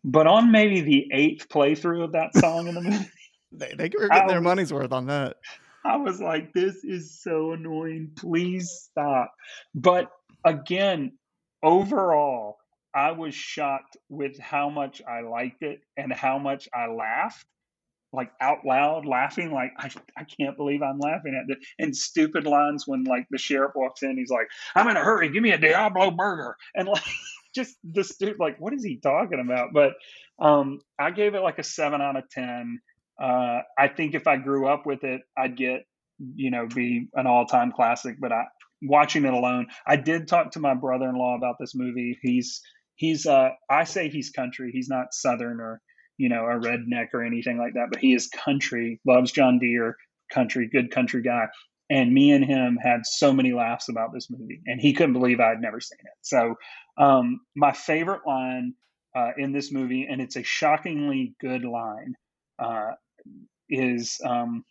[0.04, 3.10] But on maybe the eighth playthrough of that song in the movie,
[3.52, 5.38] they, they were getting their money's worth on that.
[5.86, 8.12] I was like, this is so annoying.
[8.16, 9.34] Please stop.
[9.74, 10.12] But
[10.46, 11.14] again,
[11.64, 12.58] overall,
[12.94, 17.46] I was shocked with how much I liked it and how much I laughed,
[18.12, 21.60] like out loud laughing, like I, I can't believe I'm laughing at it.
[21.78, 25.30] And stupid lines when like the sheriff walks in, he's like, "I'm in a hurry,
[25.30, 27.04] give me a Diablo burger," and like
[27.56, 29.70] just the stupid, like what is he talking about?
[29.74, 29.94] But
[30.40, 32.80] um, I gave it like a seven out of ten.
[33.22, 35.86] Uh, I think if I grew up with it, I'd get
[36.36, 38.16] you know be an all time classic.
[38.20, 38.46] But I
[38.82, 42.18] watching it alone, I did talk to my brother in law about this movie.
[42.22, 42.62] He's
[43.00, 44.72] he's uh I say he's country.
[44.72, 45.82] He's not southern or
[46.18, 49.00] you know a redneck or anything like that, but he is country.
[49.06, 49.96] Loves John Deere,
[50.32, 51.48] country, good country guy.
[51.90, 55.40] And me and him had so many laughs about this movie, and he couldn't believe
[55.40, 56.14] I'd never seen it.
[56.22, 56.54] So,
[57.00, 58.76] um, my favorite line
[59.16, 62.14] uh, in this movie, and it's a shockingly good line,
[62.60, 62.92] uh,
[63.72, 64.64] is um,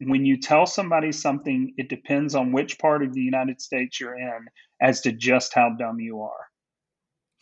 [0.00, 4.18] when you tell somebody something, it depends on which part of the United States you're
[4.18, 4.46] in
[4.80, 6.46] as to just how dumb you are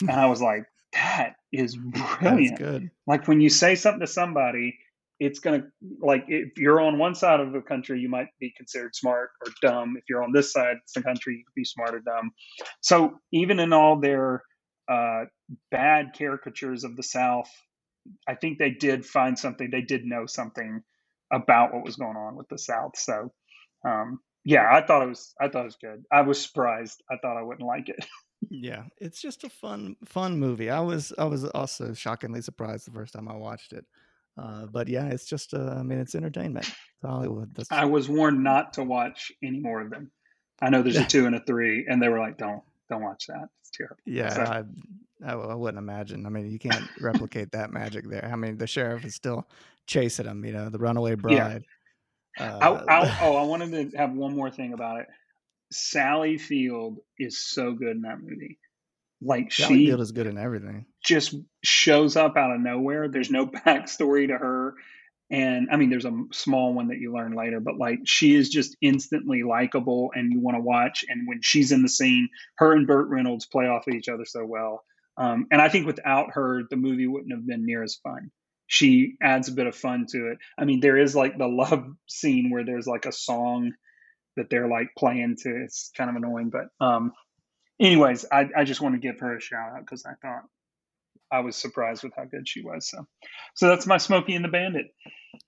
[0.08, 2.58] and I was like, that is brilliant.
[2.58, 2.90] That's good.
[3.06, 4.78] Like when you say something to somebody,
[5.18, 5.64] it's gonna
[6.00, 9.52] like if you're on one side of the country, you might be considered smart or
[9.62, 9.96] dumb.
[9.96, 12.32] If you're on this side of the country, you could be smart or dumb.
[12.80, 14.42] So even in all their
[14.90, 15.24] uh,
[15.70, 17.50] bad caricatures of the South,
[18.26, 19.70] I think they did find something.
[19.70, 20.82] They did know something
[21.32, 22.92] about what was going on with the South.
[22.96, 23.32] So
[23.86, 26.04] um, yeah, I thought it was I thought it was good.
[26.10, 27.02] I was surprised.
[27.10, 28.04] I thought I wouldn't like it.
[28.50, 30.70] yeah, it's just a fun fun movie.
[30.70, 33.84] I was I was also shockingly surprised the first time I watched it.
[34.38, 36.66] Uh, but yeah, it's just uh, I mean it's entertainment.
[36.66, 37.54] It's Hollywood.
[37.54, 37.70] That's...
[37.70, 40.10] I was warned not to watch any more of them.
[40.60, 43.26] I know there's a two and a three, and they were like, "Don't don't watch
[43.28, 43.48] that.
[43.60, 44.62] It's terrible." Yeah, so, I,
[45.24, 46.24] I, I wouldn't imagine.
[46.26, 48.28] I mean, you can't replicate that magic there.
[48.32, 49.48] I mean, the sheriff is still
[49.86, 50.44] chasing him.
[50.44, 51.64] You know, the runaway bride.
[52.38, 52.56] Yeah.
[52.56, 55.06] Uh, I, I, oh, I wanted to have one more thing about it.
[55.72, 58.58] Sally Field is so good in that movie.
[59.20, 60.86] Like Sally she Field is good in everything.
[61.04, 63.08] Just shows up out of nowhere.
[63.08, 64.74] There's no backstory to her.
[65.30, 68.50] And I mean, there's a small one that you learn later, but like she is
[68.50, 71.04] just instantly likable and you want to watch.
[71.08, 74.26] And when she's in the scene, her and Burt Reynolds play off of each other
[74.26, 74.84] so well.
[75.16, 78.30] Um, and I think without her, the movie wouldn't have been near as fun.
[78.66, 80.38] She adds a bit of fun to it.
[80.58, 83.72] I mean, there is like the love scene where there's like a song
[84.36, 85.62] that they're like playing to.
[85.64, 87.12] It's kind of annoying, but um,
[87.80, 90.44] anyways, I, I just want to give her a shout out because I thought
[91.30, 92.88] I was surprised with how good she was.
[92.88, 93.06] So,
[93.54, 94.86] so that's my Smokey and the Bandit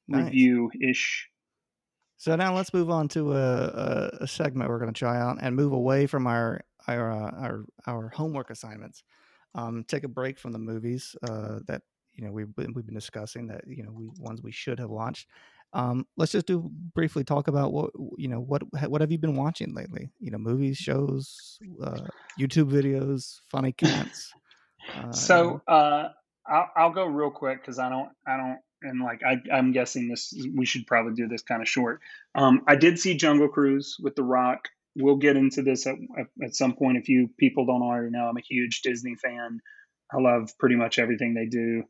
[0.09, 0.25] nice.
[0.25, 1.29] review ish.
[2.17, 5.55] So now let's move on to a, a, segment we're going to try out and
[5.55, 9.03] move away from our our uh, our, our homework assignments.
[9.55, 11.83] Um, take a break from the movies uh, that
[12.15, 14.91] you know we've been, we've been discussing that you know we ones we should have
[14.91, 15.29] watched
[15.75, 19.37] um, let's just do briefly talk about what you know what what have you been
[19.37, 20.09] watching lately?
[20.21, 22.01] You know, movies, shows, uh,
[22.41, 24.33] YouTube videos, funny cats.
[24.95, 26.09] Uh, so uh,
[26.47, 30.09] I'll, I'll go real quick because I don't I don't and like I, I'm guessing
[30.09, 32.01] this, we should probably do this kind of short.
[32.35, 34.69] Um, I did see Jungle Cruise with The Rock.
[34.95, 35.95] We'll get into this at,
[36.43, 36.99] at some point.
[36.99, 39.61] If you people don't already know, I'm a huge Disney fan.
[40.13, 41.85] I love pretty much everything they do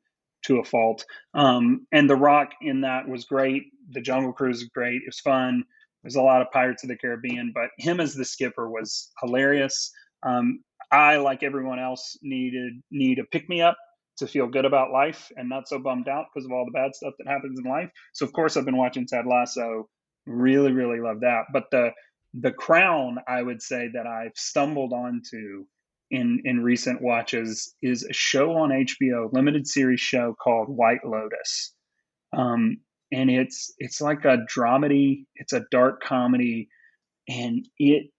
[0.47, 1.05] to a fault.
[1.35, 3.65] Um, and The Rock in that was great.
[3.91, 4.97] The Jungle Cruise is great.
[4.97, 5.65] It was fun.
[6.03, 9.91] There's a lot of Pirates of the Caribbean, but him as the skipper was hilarious.
[10.23, 13.77] Um, I, like everyone else, needed need a pick me up
[14.19, 16.95] to feel good about life and not so bummed out because of all the bad
[16.95, 17.91] stuff that happens in life.
[18.13, 19.89] So of course I've been watching Ted Lasso.
[20.27, 21.47] Really, really love that.
[21.53, 21.91] But the
[22.35, 25.65] the crown I would say that I've stumbled onto
[26.11, 31.73] in in recent watches is a show on HBO, limited series show called White Lotus.
[32.37, 32.79] Um,
[33.13, 36.69] and it's it's like a dramedy, it's a dark comedy,
[37.29, 38.11] and it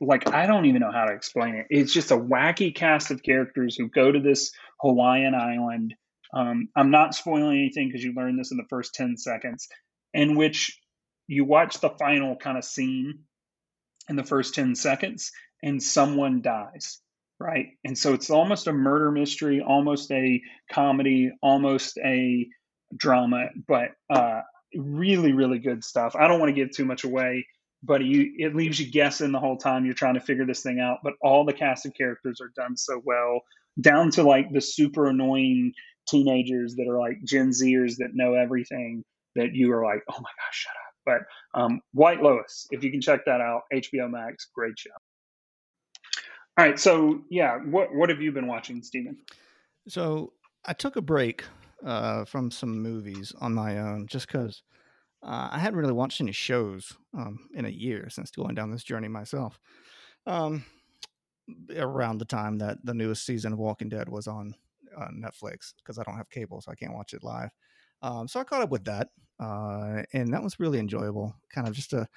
[0.00, 1.66] like I don't even know how to explain it.
[1.70, 5.94] It's just a wacky cast of characters who go to this Hawaiian island.
[6.34, 9.68] Um, I'm not spoiling anything because you learn this in the first ten seconds,
[10.14, 10.78] in which
[11.28, 13.20] you watch the final kind of scene
[14.08, 17.00] in the first ten seconds, and someone dies,
[17.38, 17.68] right?
[17.84, 20.40] And so it's almost a murder mystery, almost a
[20.70, 22.46] comedy, almost a
[22.96, 24.42] drama, but uh,
[24.76, 26.14] really, really good stuff.
[26.16, 27.46] I don't want to give too much away
[27.82, 30.80] but you it leaves you guessing the whole time you're trying to figure this thing
[30.80, 33.40] out but all the cast of characters are done so well
[33.80, 35.72] down to like the super annoying
[36.08, 40.30] teenagers that are like gen zers that know everything that you are like oh my
[40.38, 41.20] gosh shut up but
[41.54, 44.90] um, white lotus if you can check that out hbo max great show
[46.58, 49.16] all right so yeah what what have you been watching stephen
[49.88, 50.32] so
[50.64, 51.44] i took a break
[51.84, 54.62] uh, from some movies on my own just because
[55.22, 58.84] uh, I hadn't really watched any shows um, in a year since going down this
[58.84, 59.58] journey myself.
[60.26, 60.64] Um,
[61.76, 64.54] around the time that the newest season of Walking Dead was on
[64.96, 67.50] uh, Netflix, because I don't have cable, so I can't watch it live.
[68.02, 69.08] Um, so I caught up with that,
[69.40, 71.34] uh, and that was really enjoyable.
[71.54, 72.08] Kind of just a,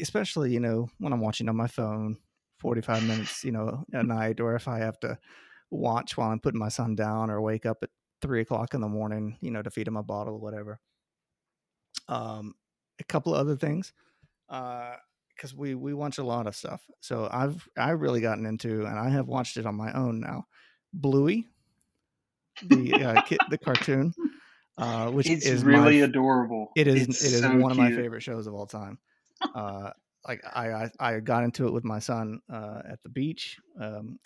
[0.00, 2.16] especially you know when I'm watching on my phone,
[2.58, 5.18] 45 minutes, you know, a night, or if I have to
[5.70, 7.90] watch while I'm putting my son down, or wake up at
[8.22, 10.80] three o'clock in the morning, you know, to feed him a bottle or whatever
[12.08, 12.54] um,
[13.00, 13.92] a couple of other things
[14.48, 16.82] because uh, we we watch a lot of stuff.
[17.00, 20.46] So I've I've really gotten into, and I have watched it on my own now.
[20.92, 21.46] Bluey,
[22.62, 24.14] the uh, kid, the cartoon,
[24.78, 26.70] uh, which it's is really my, adorable.
[26.76, 28.98] It is it's it is so one of my favorite shows of all time.
[29.54, 29.90] Uh,
[30.26, 33.58] like I, I I got into it with my son uh, at the beach.
[33.78, 34.18] Um,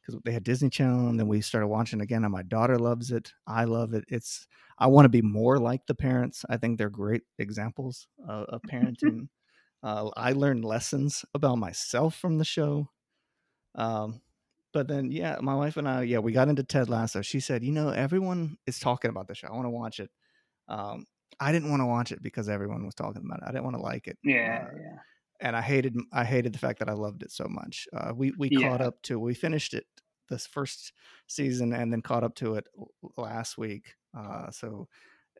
[0.00, 2.24] because they had Disney Channel, and then we started watching again.
[2.24, 3.32] And my daughter loves it.
[3.46, 4.04] I love it.
[4.08, 4.46] It's
[4.78, 6.44] I want to be more like the parents.
[6.48, 9.28] I think they're great examples of, of parenting.
[9.82, 12.88] uh, I learned lessons about myself from the show.
[13.74, 14.20] Um,
[14.72, 17.22] but then, yeah, my wife and I, yeah, we got into Ted Lasso.
[17.22, 19.48] She said, you know, everyone is talking about the show.
[19.48, 20.10] I want to watch it.
[20.68, 21.06] Um,
[21.40, 23.44] I didn't want to watch it because everyone was talking about it.
[23.48, 24.18] I didn't want to like it.
[24.22, 24.98] Yeah, Uh, yeah.
[25.40, 27.88] and I hated I hated the fact that I loved it so much.
[27.96, 28.58] Uh, we we Yeah.
[28.62, 29.86] caught up to we finished it
[30.28, 30.92] this first
[31.26, 32.66] season and then caught up to it
[33.16, 33.94] last week.
[34.16, 34.88] Uh, so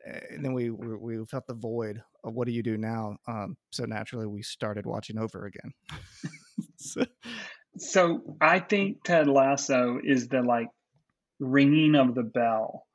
[0.07, 3.17] uh, and then we, we we felt the void of what do you do now?
[3.27, 5.73] Um, so naturally we started watching over again.
[6.77, 7.05] so,
[7.81, 10.67] So I think Ted Lasso is the like
[11.39, 12.85] ringing of the bell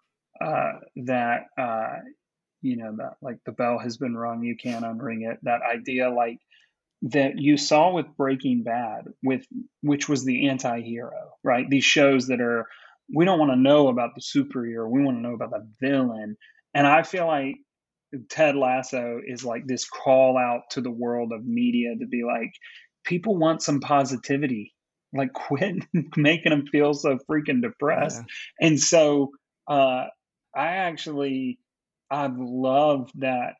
[0.40, 1.96] uh, that uh,
[2.62, 5.38] you know that like the bell has been rung, you can't unring it.
[5.42, 6.38] That idea, like
[7.02, 9.44] that you saw with Breaking Bad, with
[9.82, 11.68] which was the anti-hero, right?
[11.68, 12.66] These shows that are
[13.12, 16.36] we don't want to know about the superhero, we want to know about the villain,
[16.74, 17.56] and I feel like
[18.30, 22.52] Ted Lasso is like this call out to the world of media to be like,
[23.04, 24.74] people want some positivity.
[25.16, 25.84] Like, quit
[26.16, 28.22] making them feel so freaking depressed.
[28.60, 28.66] yeah.
[28.68, 29.32] And so,
[29.68, 30.06] uh,
[30.54, 31.58] I actually,
[32.10, 33.54] I love that.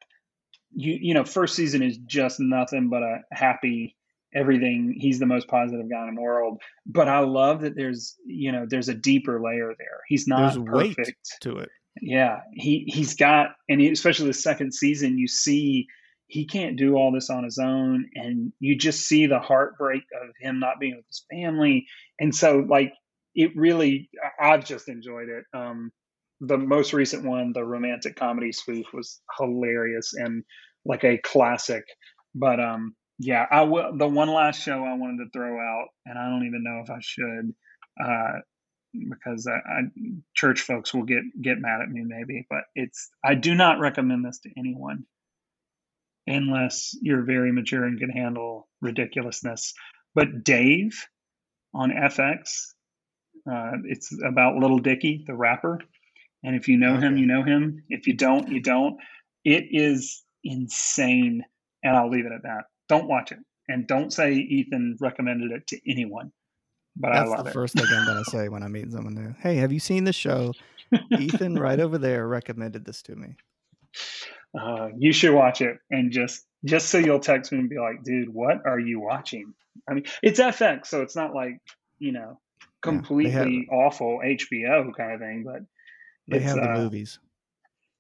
[0.79, 3.97] You you know, first season is just nothing but a happy
[4.35, 4.95] everything.
[4.97, 6.61] He's the most positive guy in the world.
[6.85, 10.01] But I love that there's you know there's a deeper layer there.
[10.09, 11.37] He's not There's perfect.
[11.43, 11.71] to it.
[12.01, 15.87] Yeah, he he's got, and he, especially the second season, you see
[16.29, 20.31] he can't do all this on his own, and you just see the heartbreak of
[20.41, 21.87] him not being with his family,
[22.19, 22.93] and so like
[23.35, 24.09] it really,
[24.41, 25.45] I've just enjoyed it.
[25.55, 25.93] Um,
[26.41, 30.43] the most recent one, the romantic comedy spoof, was hilarious and
[30.85, 31.85] like a classic.
[32.35, 33.97] But um, yeah, I will.
[33.97, 36.91] The one last show I wanted to throw out, and I don't even know if
[36.91, 37.55] I should.
[38.03, 38.41] Uh,
[39.11, 39.81] because I, I,
[40.35, 44.25] church folks will get get mad at me maybe, but it's I do not recommend
[44.25, 45.05] this to anyone
[46.27, 49.75] unless you're very mature and can handle ridiculousness.
[50.15, 51.07] But Dave
[51.75, 52.73] on FX,
[53.51, 55.81] uh, it's about Little Dicky, the rapper,
[56.43, 57.83] And if you know him, you know him.
[57.89, 58.99] If you don't, you don't.
[59.45, 61.45] It is insane.
[61.83, 62.65] And I'll leave it at that.
[62.89, 63.39] Don't watch it.
[63.69, 66.33] And don't say Ethan recommended it to anyone.
[66.97, 67.53] But I That's love the it.
[67.53, 69.35] first thing I'm gonna say when I meet someone new.
[69.41, 70.53] Hey, have you seen the show?
[71.19, 73.35] Ethan right over there recommended this to me.
[74.59, 78.03] Uh, you should watch it and just just so you'll text me and be like,
[78.03, 79.55] dude, what are you watching?
[79.89, 81.61] I mean, it's FX, so it's not like
[81.99, 82.41] you know
[82.85, 85.63] Yeah, completely awful HBO kind of thing, but
[86.29, 87.19] they have the uh, movies.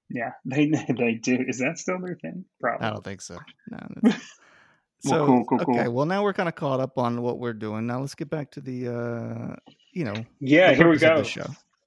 [0.08, 1.44] yeah, they they do.
[1.46, 2.44] Is that still their thing?
[2.60, 2.86] Probably.
[2.86, 3.38] I don't think so.
[3.70, 4.12] No.
[5.00, 7.86] So cool, cool, okay, well now we're kind of caught up on what we're doing.
[7.86, 9.56] Now let's get back to the uh
[9.92, 11.22] you know Yeah, here we go.
[11.22, 11.46] show.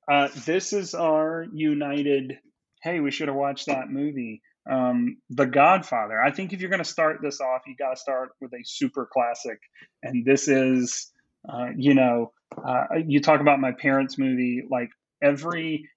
[0.09, 2.39] Uh, this is our united.
[2.81, 6.21] Hey, we should have watched that movie, um, The Godfather.
[6.21, 8.63] I think if you're going to start this off, you got to start with a
[8.63, 9.59] super classic,
[10.03, 11.11] and this is,
[11.47, 12.31] uh, you know,
[12.65, 14.63] uh, you talk about my parents' movie.
[14.69, 14.89] Like
[15.21, 15.87] every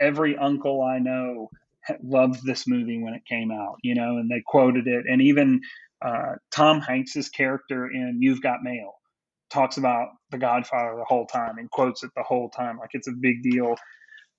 [0.00, 1.50] every uncle I know
[2.02, 5.60] loved this movie when it came out, you know, and they quoted it, and even
[6.04, 8.94] uh, Tom Hanks's character in You've Got Mail
[9.50, 13.08] talks about the Godfather the whole time and quotes it the whole time, like it's
[13.08, 13.76] a big deal.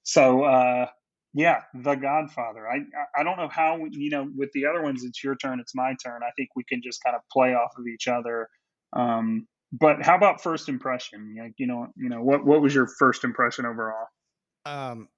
[0.04, 0.86] So uh,
[1.34, 2.68] yeah, the Godfather.
[2.68, 2.80] I
[3.18, 5.04] I- don't know how you know with the other ones.
[5.04, 5.60] It's your turn.
[5.60, 6.22] It's my turn.
[6.24, 8.50] I think we can just kind of play off of each other.
[8.94, 11.36] Um, but how about first impression?
[11.39, 14.08] Like you know, you know what what was your first impression overall?
[14.65, 15.10] Um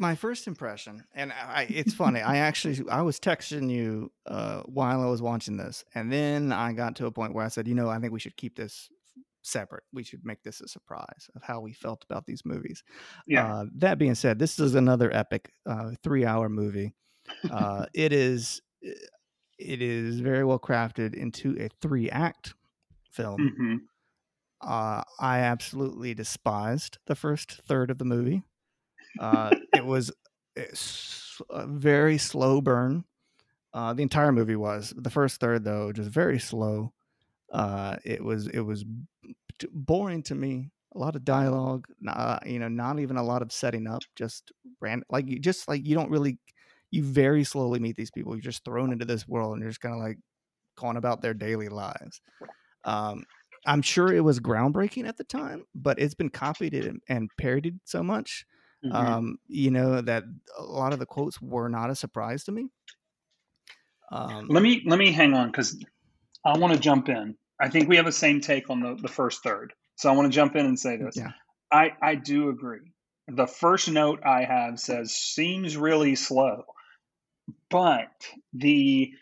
[0.00, 2.20] my first impression and I it's funny.
[2.20, 6.72] I actually I was texting you uh while I was watching this and then I
[6.72, 8.88] got to a point where I said, "You know, I think we should keep this
[9.42, 9.84] separate.
[9.92, 12.82] We should make this a surprise of how we felt about these movies."
[13.26, 16.94] Yeah, Uh, that being said, this is another epic uh, three-hour movie.
[17.50, 18.62] Uh, it is
[19.58, 22.54] it is very well crafted into a three-act
[23.10, 23.52] film.
[23.56, 23.88] hmm
[24.60, 28.42] Uh, I absolutely despised the first third of the movie.
[29.18, 30.12] Uh, it was
[31.50, 33.04] a very slow burn.
[33.74, 34.94] Uh, the entire movie was.
[34.96, 36.94] The first third, though, just very slow.
[37.52, 38.84] Uh, it was it was
[39.72, 40.70] boring to me.
[40.94, 44.02] A lot of dialogue, uh, you know, not even a lot of setting up.
[44.16, 46.38] Just ran like you just like you don't really.
[46.90, 48.34] You very slowly meet these people.
[48.34, 50.16] You're just thrown into this world, and you're just kind of like
[50.76, 52.20] going about their daily lives.
[52.84, 53.24] Um,
[53.66, 57.80] I'm sure it was groundbreaking at the time, but it's been copied and, and parodied
[57.84, 58.46] so much,
[58.82, 60.24] hmm um, you know, that
[60.58, 62.70] a lot of the quotes were not a surprise to me.
[64.10, 65.80] Um, Let me let me hang on because
[66.44, 67.36] I want to jump in.
[67.60, 70.30] I think we have the same take on the the first third, so I want
[70.30, 71.16] to jump in and say this.
[71.16, 71.32] yeah,
[71.72, 72.92] I I do agree.
[73.28, 76.64] The first note I have says seems really slow,
[77.68, 78.10] but
[78.52, 79.12] the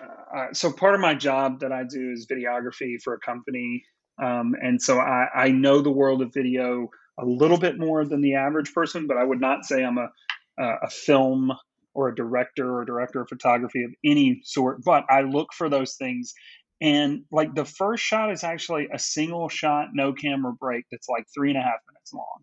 [0.00, 3.84] uh, so part of my job that I do is videography for a company,
[4.22, 8.20] um, and so I, I know the world of video a little bit more than
[8.20, 10.10] the average person, but I would not say I'm a
[10.58, 11.52] a a film
[11.96, 14.84] or a director or director of photography of any sort.
[14.84, 16.34] But I look for those things,
[16.80, 20.84] and like the first shot is actually a single shot, no camera break.
[20.90, 22.42] That's like three and a half minutes long.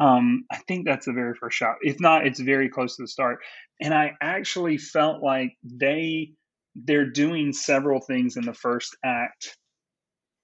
[0.00, 1.76] Um, I think that's the very first shot.
[1.82, 3.38] If not, it's very close to the start.
[3.80, 6.32] And I actually felt like they
[6.74, 9.56] they're doing several things in the first act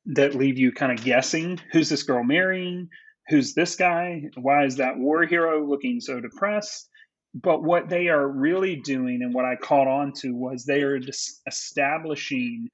[0.07, 2.88] that leave you kind of guessing who's this girl marrying
[3.29, 6.88] who's this guy why is that war hero looking so depressed
[7.35, 11.01] but what they are really doing and what i caught on to was they are
[11.47, 12.69] establishing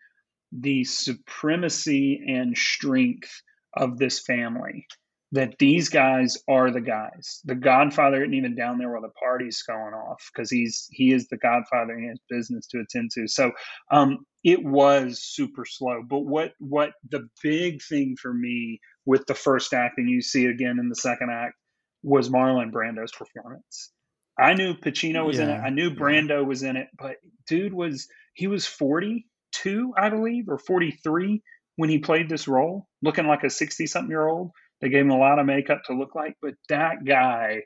[0.52, 3.42] the supremacy and strength
[3.76, 4.86] of this family
[5.32, 7.40] that these guys are the guys.
[7.44, 11.28] The godfather isn't even down there while the party's going off because he's he is
[11.28, 13.26] the godfather and he has business to attend to.
[13.26, 13.50] So
[13.90, 16.02] um, it was super slow.
[16.08, 20.44] But what what the big thing for me with the first act and you see
[20.44, 21.54] it again in the second act
[22.02, 23.90] was marlon brando's performance
[24.38, 25.94] i knew pacino was in it i knew yeah.
[25.96, 31.42] brando was in it but dude was he was 42 i believe or 43
[31.76, 35.10] when he played this role looking like a 60 something year old they gave him
[35.10, 37.62] a lot of makeup to look like but that guy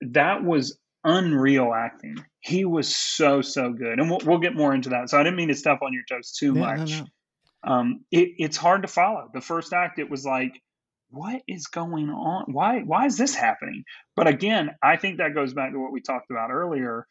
[0.00, 2.16] that was unreal acting.
[2.40, 5.10] He was so so good, and we'll, we'll get more into that.
[5.10, 7.00] So I didn't mean to step on your toes too Yeah, no, much.
[7.00, 7.06] no.
[7.64, 9.28] Um, it, it's hard to follow.
[9.34, 10.60] The first act, it was like,
[11.10, 12.52] what is going on?
[12.52, 13.84] Why why is this happening?
[14.16, 17.06] But again, I think that goes back to what we talked about earlier.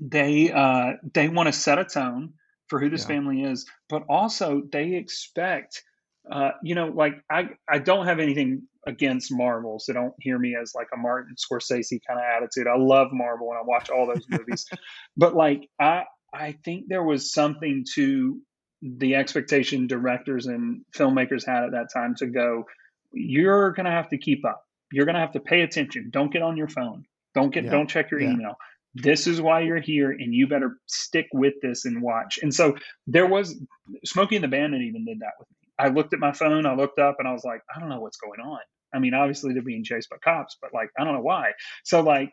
[0.00, 2.34] They uh, they want to set a tone
[2.68, 3.06] for who this Yeah.
[3.06, 5.82] family is, but also they expect.
[6.30, 10.54] Uh, you know, like I, I don't have anything against Marvel, so don't hear me
[10.60, 12.66] as like a Martin Scorsese kind of attitude.
[12.66, 14.66] I love Marvel and I watch all those movies,
[15.16, 18.40] but like I, I think there was something to
[18.82, 22.64] the expectation directors and filmmakers had at that time to go.
[23.12, 24.64] You're gonna have to keep up.
[24.92, 26.10] you're going to have to pay attention.
[26.10, 27.04] Don't get on your phone.
[27.32, 27.70] Don't get Yeah.
[27.70, 28.32] don't check your Yeah.
[28.32, 28.56] email.
[28.92, 32.40] This is why you're here, and you better stick with this and watch.
[32.42, 33.56] And so there was
[34.04, 35.68] Smokey and the Bandit even did that with me.
[35.78, 38.00] I looked at my phone, I looked up, and I was like, I don't know
[38.00, 38.58] what's going on.
[38.92, 41.52] I mean, obviously they're being chased by cops, but like I don't know why.
[41.84, 42.32] So like,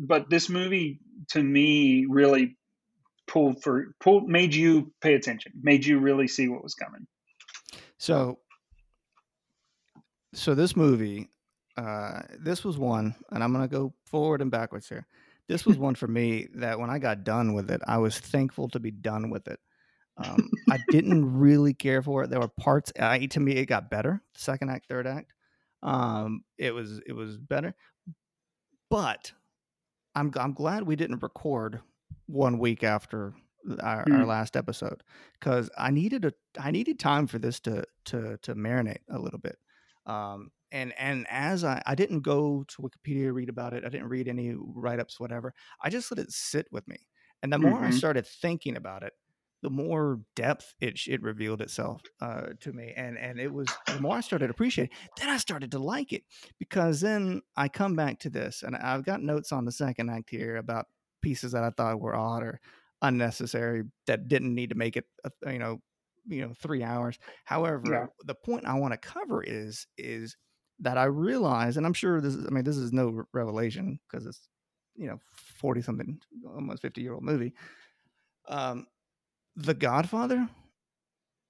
[0.00, 0.98] but this movie
[1.28, 2.56] to me really
[3.28, 7.06] pulled for pulled made you pay attention, made you really see what was coming.
[7.98, 8.40] So,
[10.34, 11.28] so this movie,
[11.76, 15.06] uh, this was one, and I'm gonna go forward and backwards here.
[15.48, 18.68] This was one for me that when I got done with it, I was thankful
[18.70, 19.58] to be done with it.
[20.16, 22.30] Um, I didn't really care for it.
[22.30, 22.92] There were parts.
[22.98, 24.22] I, to me, it got better.
[24.34, 25.32] Second act, third act.
[25.82, 27.74] Um, it was it was better,
[28.90, 29.32] but
[30.14, 31.80] I'm I'm glad we didn't record
[32.26, 33.34] one week after
[33.80, 34.26] our, our Mm.
[34.26, 35.02] last episode
[35.38, 39.38] because I needed a I needed time for this to to to marinate a little
[39.38, 39.56] bit.
[40.06, 44.08] Um, and and as I I didn't go to Wikipedia read about it, I didn't
[44.08, 45.54] read any write ups, whatever.
[45.82, 47.08] I just let it sit with me,
[47.42, 47.90] and the more I Mhm.
[47.90, 49.12] started thinking about it,
[49.62, 54.00] the more depth it it revealed itself uh, to me, and and it was the
[54.00, 54.94] more I started appreciating.
[55.16, 56.24] Then I started to like it
[56.58, 60.30] because then I come back to this, and I've got notes on the second act
[60.30, 60.86] here about
[61.22, 62.60] pieces that I thought were odd or
[63.02, 65.82] unnecessary that didn't need to make it uh, you know
[66.26, 67.18] you know three hours.
[67.44, 68.06] However Yeah.
[68.24, 70.36] the point i want to cover is is
[70.80, 74.26] that i realize and i'm sure this is i mean this is no revelation because
[74.26, 74.48] it's
[74.96, 77.54] you know 40 something almost 50 year old movie.
[78.48, 78.86] Um
[79.56, 80.48] the godfather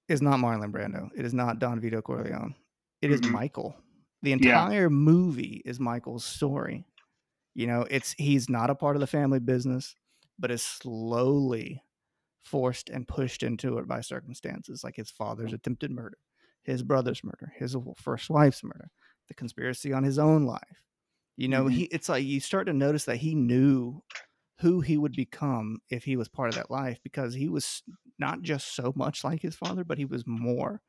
[0.09, 1.09] is not marlon brando.
[1.15, 2.55] It is not don vito corleone.
[3.01, 3.75] It is michael.
[4.21, 4.65] The Yeah.
[4.65, 6.85] entire movie is michael's story.
[7.55, 9.95] You know it's he's not a part of the family business
[10.39, 11.83] but is slowly
[12.43, 16.17] forced and pushed into it by circumstances like his father's attempted murder,
[16.63, 18.89] his brother's murder, his first wife's murder,
[19.27, 20.83] the conspiracy on his own life.
[21.37, 21.69] You know, Mhm.
[21.69, 24.01] he it's like you start to notice that he knew
[24.59, 27.83] who he would become if he was part of that life because he was
[28.19, 30.81] not just so much like his father, but he was more.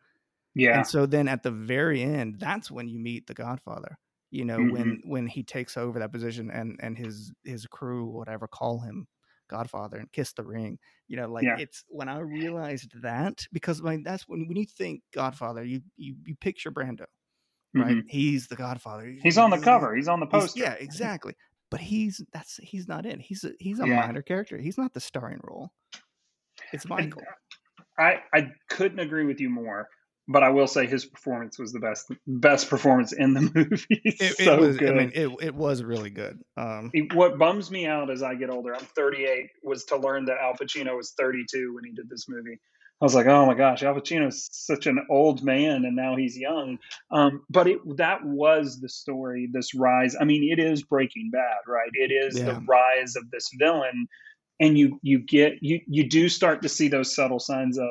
[0.55, 0.71] Yeah.
[0.73, 3.99] And so then at the very end, that's when you meet the Godfather.
[4.31, 8.49] You know, when when he takes over that position and and his his crew, whatever,
[8.49, 9.07] call him
[9.55, 10.79] Godfather and kiss the ring.
[11.09, 11.57] You know, like Yeah.
[11.59, 15.81] it's when I realized that because I mean, that's when when you think Godfather, you
[15.97, 17.07] you you picture Brando,
[17.75, 17.97] right?
[17.99, 18.05] Mhm.
[18.09, 19.07] He's the Godfather.
[19.23, 19.95] He's on the cover.
[19.95, 20.61] He's on the He's- poster.
[20.63, 21.35] yeah, exactly.
[21.71, 23.21] But he's that's he's not in.
[23.21, 24.01] He's a he's a Yeah.
[24.07, 24.59] minor character.
[24.59, 25.73] He's not the starring role.
[26.73, 27.23] It's Michael.
[27.99, 29.89] I I couldn't agree with you more.
[30.27, 33.87] But I will say his performance was the best best performance in the movie.
[33.91, 34.77] It, it was.
[34.79, 34.91] good.
[34.91, 36.39] I mean, it it was really good.
[36.57, 40.25] Um, It- what bums me out as I get older, I'm 38, was to learn
[40.27, 42.59] that Al Pacino was 32 when he did this movie.
[43.03, 46.39] I was like, oh my gosh, Al Pacino's such an old man, and now he's
[46.39, 46.79] young.
[47.11, 50.17] Um, but it that was the story, this rise.
[50.19, 51.91] I mean, it is Breaking Bad, right?
[51.93, 52.47] It is Yeah.
[52.47, 54.07] the rise of this villain,
[54.59, 57.89] and you you get you you do start to see those subtle signs of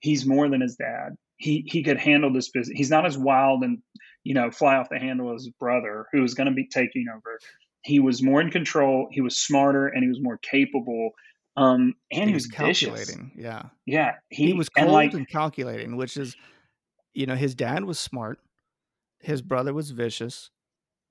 [0.00, 1.10] he's more than his dad.
[1.36, 2.76] He he could handle this business.
[2.76, 3.78] He's not as wild and
[4.24, 7.06] you know fly off the handle as his brother, who was going to be taking
[7.14, 7.38] over
[7.86, 11.10] he was more in control he was smarter and he was more capable
[11.56, 12.88] um and he, he was, was vicious.
[12.88, 13.32] calculating.
[13.36, 13.62] Yeah.
[13.86, 16.36] yeah he, was and cold like and calculating, which is,
[17.14, 18.40] you know, his dad was smart,
[19.20, 20.50] his brother was vicious,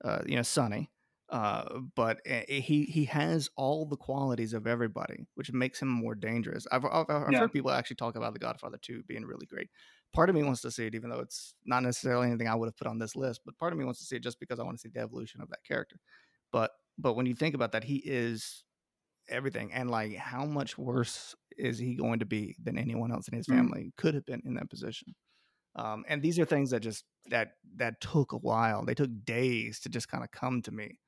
[0.04, 0.90] uh, you know, Sonny,
[1.30, 6.14] uh, but uh, he he has all the qualities of everybody, which makes him more
[6.14, 6.66] dangerous.
[6.70, 7.40] I've I've, I've Yeah.
[7.40, 9.70] heard people actually talk about The Godfather 2 being really great.
[10.16, 12.68] Part of me wants to see it, even though it's not necessarily anything I would
[12.68, 13.42] have put on this list.
[13.46, 15.00] But part of me wants to see it just because I want to see the
[15.00, 16.00] evolution of that character.
[16.52, 18.64] But but when you think about that, he is
[19.28, 23.36] everything and like how much worse is he going to be than anyone else in
[23.36, 23.66] his Mm.
[23.66, 25.14] family could have been in that position
[25.76, 29.80] um, and these are things that just that that took a while they took days
[29.80, 30.98] to just kind of come to me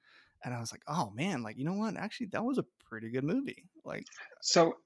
[0.45, 3.11] and i was like oh man like you know what actually that was a pretty
[3.11, 4.09] good movie like
[4.41, 4.77] so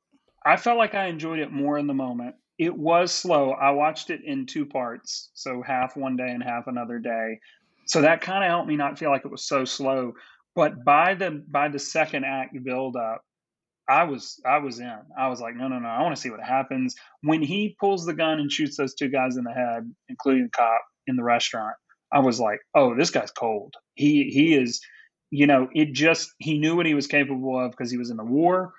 [0.45, 4.11] i felt like i enjoyed it more in the moment it was slow i watched
[4.11, 7.39] it in two parts so half one day and half another day
[7.87, 10.13] so that kind of helped me not feel like it was so slow
[10.55, 13.23] but by the by the second act build up
[13.89, 14.99] I was I was in.
[15.19, 15.89] I was like, no, no, no.
[15.89, 19.09] I want to see what happens when he pulls the gun and shoots those two
[19.09, 21.75] guys in the head, including the cop in the restaurant.
[22.13, 23.75] I was like, oh, this guy's cold.
[23.95, 24.81] He he is,
[25.31, 28.17] you know, it just he knew what he was capable of because he was in
[28.17, 28.73] the war,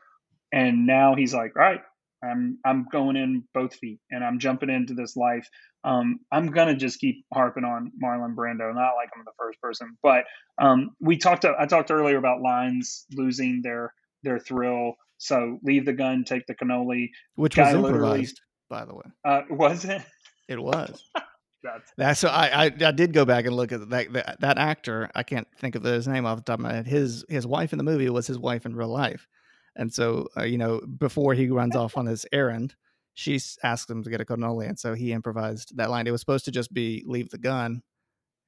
[0.54, 1.82] and now he's like, all right,
[2.24, 5.48] I'm I'm going in both feet and I'm jumping into this life.
[5.84, 9.98] Um, I'm gonna just keep harping on Marlon Brando, not like I'm the first person,
[10.02, 10.26] but
[10.62, 11.46] um, we talked.
[11.46, 13.94] I talked earlier about lines losing their
[14.24, 14.94] their thrill.
[15.18, 17.10] So leave the gun, take the cannoli.
[17.36, 20.02] which Guy was improvised by the way Uh, was it?
[20.48, 21.04] it was
[21.64, 24.58] That's That's so I, I I did go back and look at that, that that
[24.58, 25.10] actor.
[25.16, 26.88] I can't think of his name off the top of my head.
[26.88, 29.28] His his wife in the movie was his wife in real life,
[29.76, 32.76] and so uh, you know before he runs off on his errand,
[33.14, 36.08] she s- asked him to get a cannoli, and so he improvised that line.
[36.08, 37.82] It was supposed to just be "leave the gun."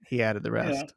[0.07, 0.63] He added the Yeah.
[0.69, 0.93] rest.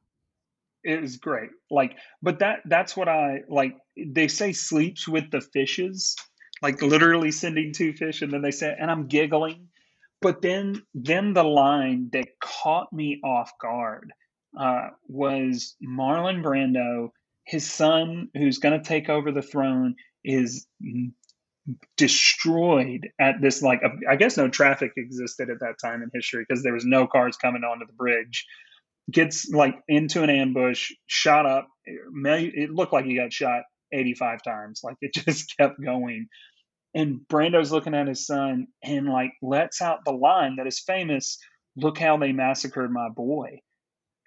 [0.85, 1.51] it was great.
[1.71, 3.77] Like, but that that's what I like.
[3.97, 6.15] They say sleeps with the fishes,
[6.63, 9.69] like literally sending two fish, and then they say, and I'm giggling.
[10.21, 14.13] But then then the line that caught me off guard
[14.59, 17.11] uh, was Marlon Brando.
[17.45, 19.95] His son, who's going to take over the throne,
[20.29, 20.67] is
[21.97, 26.63] destroyed at this like I guess no traffic existed at that time in history because
[26.63, 28.47] there was no cars coming onto the bridge
[29.11, 31.69] gets like into an ambush, shot up.
[31.85, 33.63] It, looked like he got shot
[33.93, 34.81] 85 times.
[34.85, 36.29] Like it just kept going.
[36.95, 41.39] And Brando's looking at his son and like lets out the line that is famous
[41.77, 43.61] Look how they massacred my boy.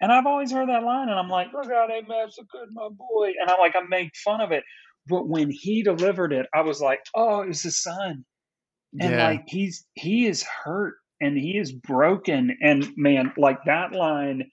[0.00, 3.32] And I've always heard that line and I'm like, Look how they massacred my boy.
[3.38, 4.64] And I'm like, I make fun of it.
[5.08, 8.24] But when he delivered it, I was like, Oh, it was his son.
[9.00, 9.18] And Yeah.
[9.18, 12.56] like he's he is hurt and he is broken.
[12.62, 14.44] And man, like that line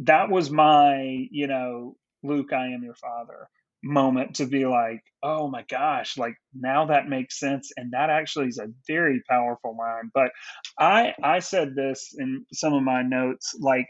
[0.00, 3.48] that was my, you know, Luke, I am your father
[3.84, 7.72] moment to be like, oh my gosh, like now that makes sense.
[7.78, 10.10] And that actually is a very powerful line.
[10.14, 10.32] But
[10.80, 13.86] I I said this in some of my notes, like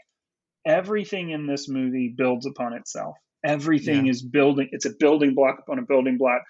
[0.65, 3.15] everything in this movie builds upon itself.
[3.45, 4.11] Everything Yeah.
[4.11, 6.41] is building, it's a building block upon a building block.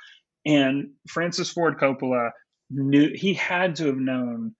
[0.46, 2.32] And Francis Ford Coppola
[2.72, 4.56] knew he had to have known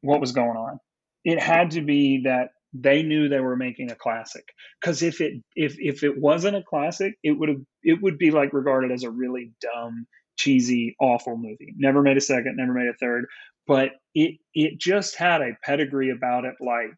[0.00, 0.80] what was going on.
[1.24, 4.44] It had to be that they knew they were making a classic
[4.80, 8.30] because if it if if it wasn't a classic it would have it would be
[8.30, 10.06] like regarded as a really dumb
[10.36, 13.26] cheesy awful movie never made a second never made a third
[13.66, 16.96] but it it just had a pedigree about it like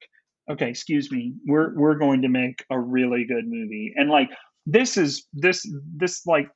[0.51, 4.29] okay excuse me we're we're going to make a really good movie and like
[4.67, 6.49] this is this this like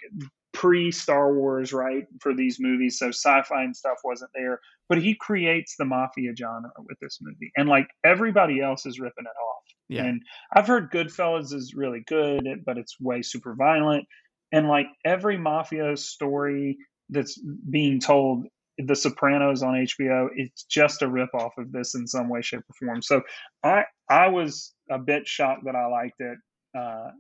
[0.52, 2.04] pre Star Wars, right?
[2.20, 6.70] For these movies, so sci-fi and stuff wasn't there, but he creates the mafia genre
[6.78, 9.62] with this movie, and like everybody else is ripping it off.
[9.88, 10.04] Yeah.
[10.04, 10.22] And
[10.54, 14.07] I've heard Goodfellas is really good, but it's way super violent,
[14.52, 16.78] and like every mafia story
[17.11, 17.40] that's
[17.70, 18.46] being told.
[18.78, 22.61] The Sopranos on HBO, it's just a rip off of this in some way, shape,
[22.61, 23.00] or form.
[23.00, 23.22] So
[23.64, 26.36] I I was a bit shocked that I liked it.
[26.76, 27.10] Uh,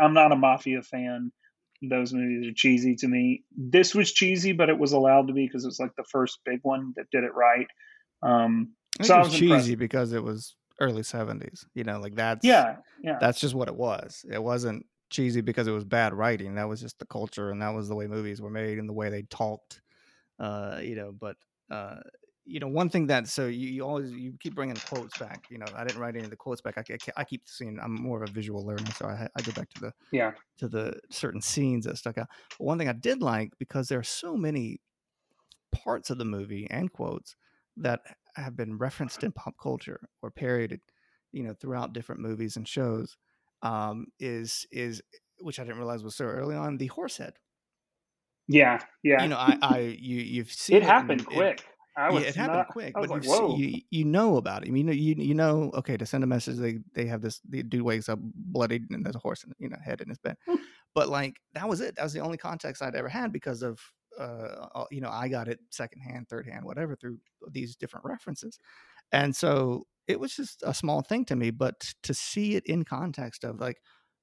[0.00, 1.32] I'm not a mafia fan
[1.82, 3.44] those movies are cheesy to me.
[3.56, 6.40] This was cheesy, but it was allowed to be because it was like the first
[6.44, 7.66] big one that did it right.
[8.22, 8.72] Um,
[9.02, 9.78] so it was was cheesy impressed.
[9.78, 11.66] because it was early seventies.
[11.74, 14.24] You know, like that's Yeah, yeah, that's just what it was.
[14.30, 16.54] It wasn't cheesy because it was bad writing.
[16.54, 18.94] That was just the culture and that was the way movies were made and the
[18.94, 19.82] way they talked.
[20.38, 21.36] Uh, you know, but
[21.70, 22.00] uh,
[22.46, 25.46] you know, one thing that so you, you always you keep bringing quotes back.
[25.50, 26.78] You know, I didn't write any of the quotes back.
[26.78, 27.78] I, ke- I keep seeing.
[27.80, 30.68] I'm more of a visual learner, so I, I go back to the yeah, to
[30.68, 32.28] the certain scenes that stuck out.
[32.58, 34.80] But one thing I did like because there are so many
[35.72, 37.36] parts of the movie and quotes
[37.76, 38.00] that
[38.36, 40.80] have been referenced in pop culture or parodied,
[41.32, 43.16] you know, throughout different movies and shows,
[43.62, 45.02] um, is is
[45.40, 47.34] which I didn't realize was so early on the horse head.
[48.48, 49.22] yeah, yeah.
[49.22, 51.38] You know, I, I you you've seen it in- happened quick.
[51.38, 54.68] I was yeah, it happened not, quick, but like, you you know about it.
[54.68, 57.62] I mean, you you know, okay, to send a message, they they have this the
[57.62, 60.36] dude wakes up bloodied and there's a horse, in, you know, head in his bed.
[60.94, 61.96] but like that was it.
[61.96, 63.80] That was the only context I'd ever had because of
[64.18, 67.18] uh, uh, you know, I got it secondhand, third hand, whatever through
[67.50, 68.58] these different references,
[69.12, 71.50] and so it was just a small thing to me.
[71.50, 73.78] But to see it in context of like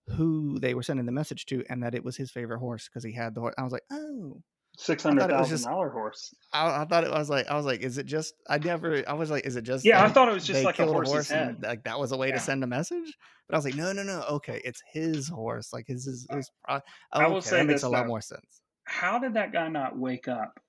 [0.07, 3.03] who they were sending the message to, and that it was his favorite horse because
[3.03, 4.41] he had the horse, I was like, oh.
[4.75, 6.33] Six hundred thought it was thousand just- horse.
[6.51, 8.33] I, I thought it was like I was like, is it just?
[8.49, 9.03] I never.
[9.07, 9.85] I was like, is it just?
[9.85, 11.63] Yeah, I thought it was just like a horse's horse and, head.
[11.63, 12.35] like that was a way Yeah.
[12.35, 13.15] to send a message.
[13.47, 14.23] But I was like, no, no, no.
[14.31, 15.71] Okay, it's his horse.
[15.73, 16.27] Like his his.
[16.31, 16.79] his pro-
[17.11, 18.07] I will okay, say that makes this, a lot though.
[18.07, 18.61] more sense.
[18.85, 20.59] How did that guy not wake up?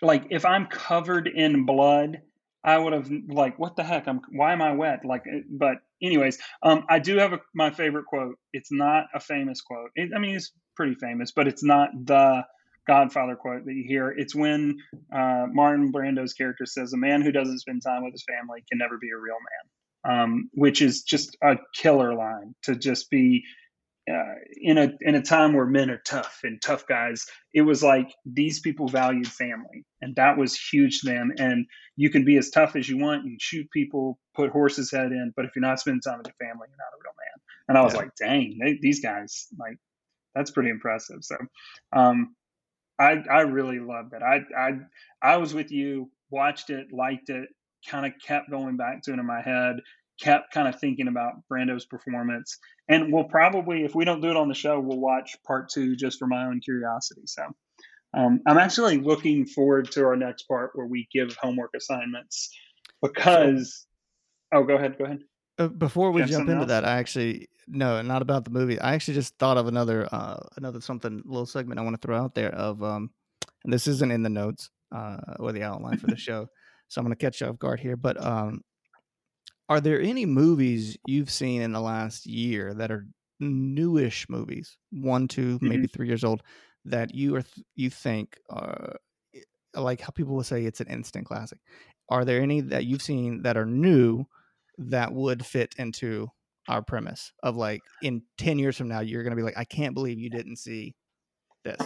[0.00, 2.20] Like, if I'm covered in blood,
[2.62, 4.06] I would have like, what the heck?
[4.06, 5.04] I'm why am I wet?
[5.04, 8.36] Like, but anyways, um, I do have a, my favorite quote.
[8.52, 9.90] It's not a famous quote.
[9.96, 12.44] It, I mean, it's pretty famous, but it's not the
[12.88, 14.10] Godfather quote that you hear.
[14.10, 14.78] It's when
[15.14, 18.78] uh, Marlon Brando's character says, "A man who doesn't spend time with his family can
[18.78, 19.36] never be a real
[20.06, 23.44] man," um, which is just a killer line to just be
[24.10, 27.26] uh, in a in a time where men are tough and tough guys.
[27.54, 31.32] It was like these people valued family, and that was huge to them.
[31.38, 31.66] And
[31.96, 33.24] you can be as tough as you want.
[33.24, 36.28] You can shoot people, put horses' head in, but if you're not spending time with
[36.28, 37.42] your family, you're not a real man.
[37.68, 38.00] And I was Yeah.
[38.00, 39.78] like, dang, they, these guys like
[40.34, 41.18] that's pretty impressive.
[41.22, 41.36] So,
[41.92, 42.36] um,
[42.98, 44.22] I I really loved it.
[44.22, 44.70] I I
[45.22, 47.48] I was with you, watched it, liked it,
[47.88, 49.76] kind of kept going back to it in my head.
[50.20, 52.58] kept kind of thinking about Brando's performance.
[52.88, 55.96] And we'll probably, if we don't do it on the show, we'll watch part two
[55.96, 57.22] just for my own curiosity.
[57.26, 57.42] So
[58.14, 62.50] um, I'm actually looking forward to our next part where we give homework assignments
[63.02, 63.86] because.
[64.52, 64.98] Oh, go ahead.
[64.98, 65.20] Go ahead.
[65.58, 66.68] Uh, before we jump into else?
[66.68, 68.80] that, I actually no, not about the movie.
[68.80, 72.16] I actually just thought of another uh another something little segment I want to throw
[72.18, 73.10] out there of um
[73.64, 76.48] and this isn't in the notes uh or the outline for the show.
[76.88, 78.62] So I'm going to catch you off guard here, but um
[79.68, 83.06] are there any movies you've seen in the last year that are
[83.40, 86.42] newish movies, 1 2 maybe 3 years old
[86.84, 88.96] that you are th- you think are
[89.74, 91.58] like how people will say it's an instant classic.
[92.08, 94.24] Are there any that you've seen that are new
[94.78, 96.28] that would fit into
[96.68, 99.64] our premise of like in 10 years from now you're going to be like I
[99.64, 100.94] can't believe you didn't see
[101.64, 101.78] this.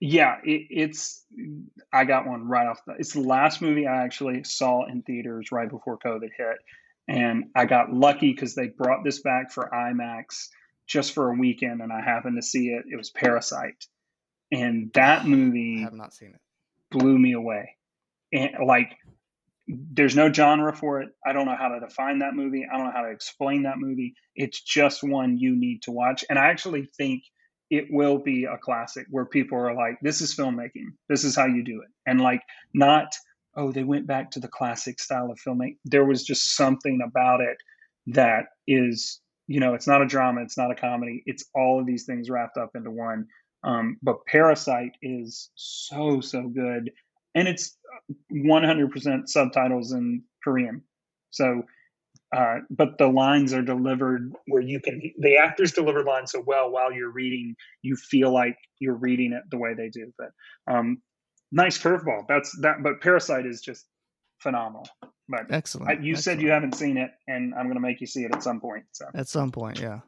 [0.00, 1.24] Yeah, it, it's.
[1.92, 2.94] I got one right off the.
[2.98, 6.56] It's the last movie I actually saw in theaters right before COVID hit,
[7.06, 10.48] and I got lucky because they brought this back for IMAX
[10.86, 12.84] just for a weekend, and I happened to see it.
[12.90, 13.86] It was Parasite,
[14.50, 16.40] and that movie i have not seen it.
[16.90, 17.76] blew me away.
[18.32, 18.96] And like,
[19.92, 21.10] there's no genre for it.
[21.26, 22.66] I don't know how to define that movie.
[22.70, 24.14] I don't know how to explain that movie.
[24.34, 27.22] It's just one you need to watch, and I actually think
[27.70, 30.86] it will be a classic where people are like, this is filmmaking.
[31.08, 31.88] This is how you do it.
[32.04, 32.42] And like,
[32.74, 33.14] not,
[33.56, 35.76] oh, they went back to the classic style of filmmaking.
[35.84, 37.56] There was just something about it
[38.08, 41.86] that is, you know, it's not a drama, it's not a comedy, it's all of
[41.86, 43.26] these things wrapped up into one.
[43.62, 46.90] Um, but Parasite is so, so good.
[47.34, 47.76] And it's
[48.32, 50.82] 100% subtitles in Korean.
[51.30, 51.62] So,
[52.36, 56.70] uh, but the lines are delivered where you can the actors deliver lines so well
[56.70, 60.28] while you're reading you feel like you're reading it the way they do but
[60.72, 61.02] um
[61.50, 63.86] nice curveball that's that but parasite is just
[64.38, 64.86] phenomenal
[65.28, 65.90] but Excellent.
[65.90, 68.32] I, you said you haven't seen it and i'm going to make you see it
[68.32, 70.00] at some point so At some point, yeah.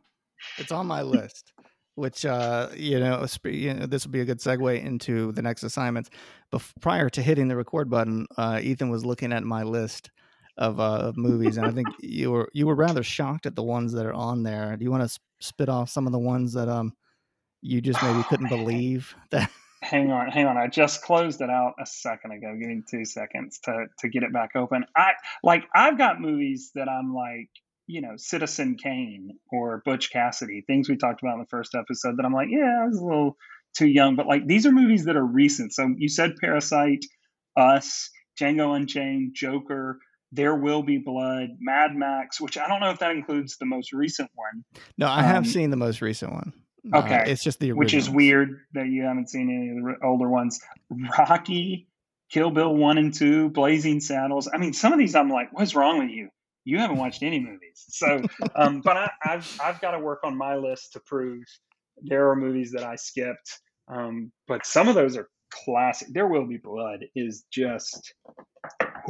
[0.58, 1.52] It's on my list,
[1.94, 5.42] which uh, you know, sp- you know, this would be a good segue into the
[5.42, 6.10] next assignments.
[6.50, 10.10] But prior to hitting the record button, uh, Ethan was looking at my list
[10.56, 13.62] of uh, of movies, and I think you were you were rather shocked at the
[13.62, 14.76] ones that are on there.
[14.76, 16.92] Do you want to spit off some of the ones that um
[17.60, 19.50] you just maybe couldn't believe that?
[19.82, 23.04] hang on hang on i just closed it out a second ago give me two
[23.04, 25.10] seconds to to get it back open i
[25.42, 27.50] like i've got movies that i'm like
[27.86, 32.16] you know citizen kane or butch cassidy things we talked about in the first episode
[32.16, 33.36] that i'm like yeah i was a little
[33.76, 37.04] too young but like these are movies that are recent so you said parasite
[37.56, 38.10] us
[38.40, 39.98] django unchained joker
[40.30, 43.92] there will be blood mad max which i don't know if that includes the most
[43.92, 44.64] recent one
[44.96, 46.52] No, I have Um, seen the most recent one.
[46.92, 50.06] Uh, Okay, it's just the which is weird that you haven't seen any of the
[50.06, 50.60] older ones.
[51.18, 51.86] Rocky,
[52.30, 54.48] Kill Bill one and two, Blazing Saddles.
[54.52, 56.28] I mean, some of these I'm like, what's wrong with you?
[56.64, 57.84] You haven't watched any movies.
[57.88, 58.22] So,
[58.54, 61.42] um, but I, I've I've got to work on my list to prove
[62.02, 63.60] there are movies that I skipped.
[63.88, 65.28] Um, but some of those are
[65.64, 66.08] classic.
[66.12, 68.14] There Will Be Blood is just,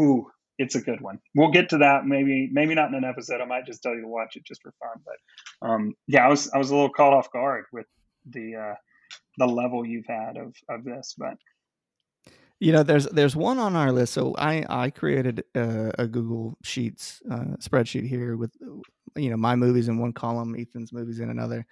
[0.00, 0.26] ooh,
[0.58, 1.18] it's a good one.
[1.34, 3.40] We'll get to that maybe maybe not in an episode.
[3.40, 5.02] I might just tell you to watch it just for fun.
[5.04, 7.86] But um, yeah, I was I was a little caught off guard with
[8.28, 8.74] the uh,
[9.38, 11.34] the level you've had of of this, but
[12.62, 14.12] You know, there's there's one on our list.
[14.12, 18.56] So I I created a, a Google Sheets uh, spreadsheet here with
[19.16, 21.66] you know my movies in one column, Ethan's movies in another,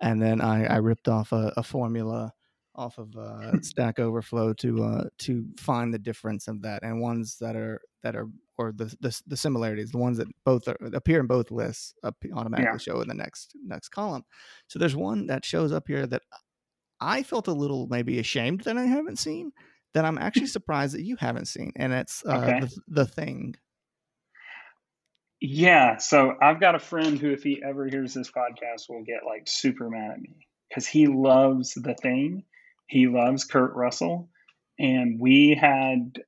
[0.00, 2.32] and then I I ripped off a, a formula
[2.76, 7.38] off of uh, Stack Overflow to uh, to find the difference of that and ones
[7.40, 11.18] that are that are or the the, the similarities, the ones that both are, appear
[11.18, 11.92] in both lists
[12.32, 12.78] automatically Yeah.
[12.78, 14.24] show in the next next column.
[14.68, 16.22] So there's one that shows up here that
[17.00, 19.52] I felt a little maybe ashamed that I haven't seen
[19.96, 22.60] that I'm actually surprised that you haven't seen, and it's uh, Okay.
[22.60, 23.56] the, the thing.
[25.40, 25.98] yeah.
[25.98, 29.44] So I've got a friend who, if he ever hears this podcast, will get like
[29.46, 32.44] super mad at me because he loves the thing.
[32.88, 34.30] He loves Kurt Russell,
[34.78, 36.20] and we had.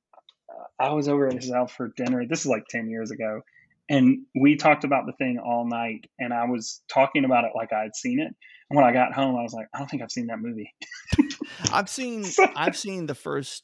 [0.49, 2.25] uh, I was over at his house for dinner.
[2.27, 3.41] This is like ten years ago,
[3.89, 6.05] and we talked about the thing all night.
[6.19, 8.35] And I was talking about it like I had seen it.
[8.69, 10.73] And when I got home, I was like, I don't think I've seen that movie.
[11.73, 13.63] I've seen I've seen the first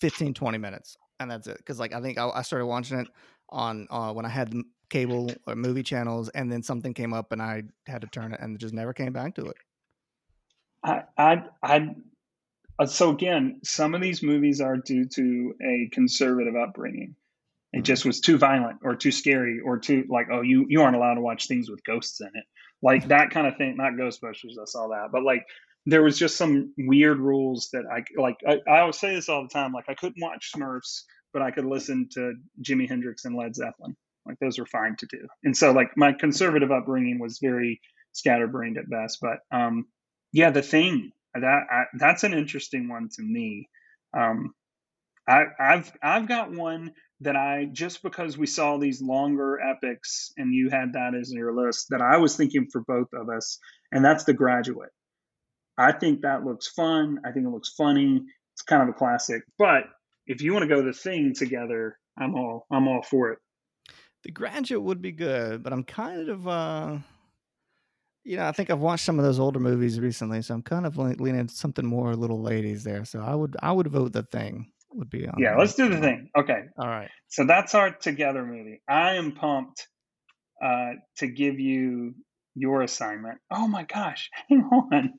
[0.00, 1.58] 15, 20 minutes, and that's it.
[1.58, 3.08] Because like I think I, I started watching it
[3.50, 4.54] on uh, when I had
[4.90, 8.40] cable or movie channels, and then something came up, and I had to turn it,
[8.40, 9.56] and just never came back to it.
[10.82, 11.94] I, I, I,
[12.78, 17.16] uh, so again, some of these movies are due to a conservative upbringing.
[17.72, 17.84] It Mhm.
[17.84, 21.14] just was too violent or too scary or too like, oh, you you aren't allowed
[21.14, 22.44] to watch things with ghosts in it,
[22.84, 23.76] like that kind of thing.
[23.76, 25.46] Not Ghostbusters, I saw that, but like
[25.86, 28.36] there was just some weird rules that I like.
[28.46, 31.50] I, I always say this all the time, like I couldn't watch Smurfs, but I
[31.50, 33.96] could listen to Jimi Hendrix and Led Zeppelin.
[34.26, 35.26] Like those were fine to do.
[35.42, 37.80] And so like my conservative upbringing was very
[38.12, 39.18] scatterbrained at best.
[39.20, 39.86] But um,
[40.32, 43.68] yeah, the thing that I, that's an interesting one to me.
[44.16, 44.54] Um,
[45.26, 46.92] I, I've I've got one
[47.24, 51.54] that I just because we saw these longer epics and you had that as your
[51.54, 53.58] list that I was thinking for both of us,
[53.92, 54.90] and that's The Graduate.
[55.76, 57.18] I think that looks fun.
[57.24, 58.22] I think it looks funny.
[58.54, 59.42] It's kind of a classic.
[59.58, 59.84] But
[60.26, 63.38] if you want to go the thing together, I'm all I'm all for it.
[64.22, 66.98] The Graduate would be good, but I'm kind of uh
[68.26, 70.86] you know, I think I've watched some of those older movies recently, so I'm kind
[70.86, 73.04] of leaning something more little ladies there.
[73.04, 75.34] So I would I would vote the thing would be on.
[75.38, 76.30] Yeah, let's do the thing.
[76.36, 76.62] Okay.
[76.78, 77.10] All right.
[77.28, 78.82] So that's our together movie.
[78.88, 79.88] I am pumped
[80.62, 82.14] uh, to give you
[82.54, 83.38] your assignment.
[83.50, 85.14] Oh my gosh, hang on.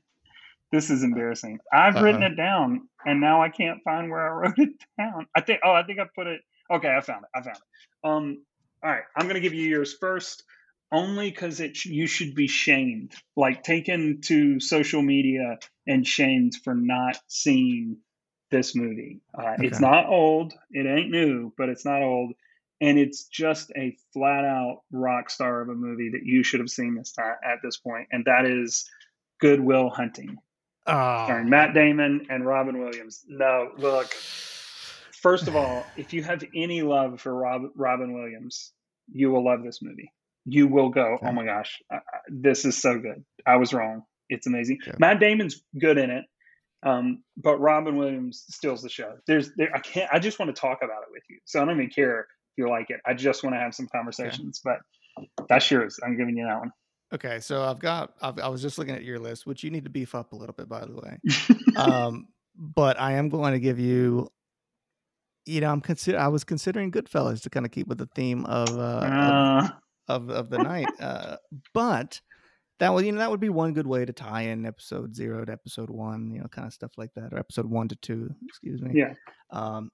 [0.71, 1.59] This is embarrassing.
[1.71, 2.03] I've Uh-oh.
[2.03, 5.27] written it down and now I can't find where I wrote it down.
[5.35, 6.41] I think oh, I think I put it
[6.73, 7.29] Okay, I found it.
[7.37, 8.07] I found it.
[8.07, 8.45] Um
[8.83, 10.43] all right, I'm going to give you yours first
[10.91, 13.13] only cuz it you should be shamed.
[13.35, 17.97] Like taken to social media and shamed for not seeing
[18.51, 19.21] this movie.
[19.37, 19.67] Uh, okay.
[19.67, 20.53] It's not old.
[20.71, 22.33] It ain't new, but it's not old.
[22.81, 26.69] And it's just a flat out rock star of a movie that you should have
[26.69, 28.89] seen this time at this point, and that is
[29.39, 30.37] Good Will Hunting,
[30.85, 31.23] oh.
[31.25, 33.23] starring Matt Damon and Robin Williams.
[33.27, 34.13] No, look.
[35.21, 38.73] First of all, if you have any love for Rob, Robin Williams,
[39.11, 40.11] you will love this movie.
[40.45, 41.27] You will go, okay.
[41.27, 43.23] oh my gosh, uh, this is so good.
[43.47, 44.03] I was wrong.
[44.29, 44.79] It's amazing.
[44.99, 46.25] Matt Damon's good in it.
[46.83, 49.15] Um, but Robin Williams steals the show.
[49.27, 50.09] There's, there, I can't.
[50.13, 51.37] I just want to talk about it with you.
[51.45, 52.25] So I don't even care if
[52.57, 52.99] you like it.
[53.05, 54.61] I just want to have some conversations.
[54.65, 54.77] Okay.
[55.37, 55.99] But that's yours.
[56.03, 56.71] I'm giving you that one.
[57.13, 58.13] Okay, so I've got.
[58.21, 60.35] I've, i was just looking at your list, which you need to beef up a
[60.35, 61.19] little bit, by the way.
[61.77, 64.29] um, but I am going to give you.
[65.45, 66.19] You know, I'm consider.
[66.19, 69.69] I was considering Goodfellas to kind of keep with the theme of uh, uh.
[70.07, 71.37] Of, of, of the night, uh,
[71.73, 72.19] but
[72.79, 75.45] that would you know that would be one good way to tie in episode zero
[75.45, 78.29] to episode one, you know, kind of stuff like that, or episode one to two.
[78.47, 78.91] Excuse me.
[78.93, 79.13] Yeah.
[79.51, 79.91] Um,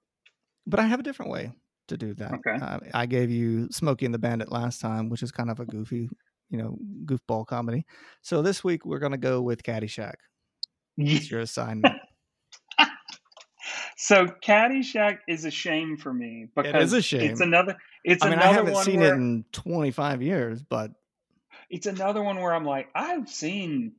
[0.66, 1.52] but I have a different way
[1.88, 2.32] to do that.
[2.34, 2.56] Okay.
[2.64, 5.64] Uh, I gave you Smokey and the Bandit last time, which is kind of a
[5.64, 6.08] goofy,
[6.50, 7.84] you know, goofball comedy.
[8.22, 10.14] So this week we're gonna go with Caddyshack.
[10.98, 11.94] It's your assignment.
[13.96, 17.30] so Caddyshack is a shame for me because it is a shame.
[17.30, 17.76] It's another.
[18.04, 20.90] It's I mean, another I haven't seen where, it in 25 years, but
[21.72, 23.92] it's another one where I'm like, I've seen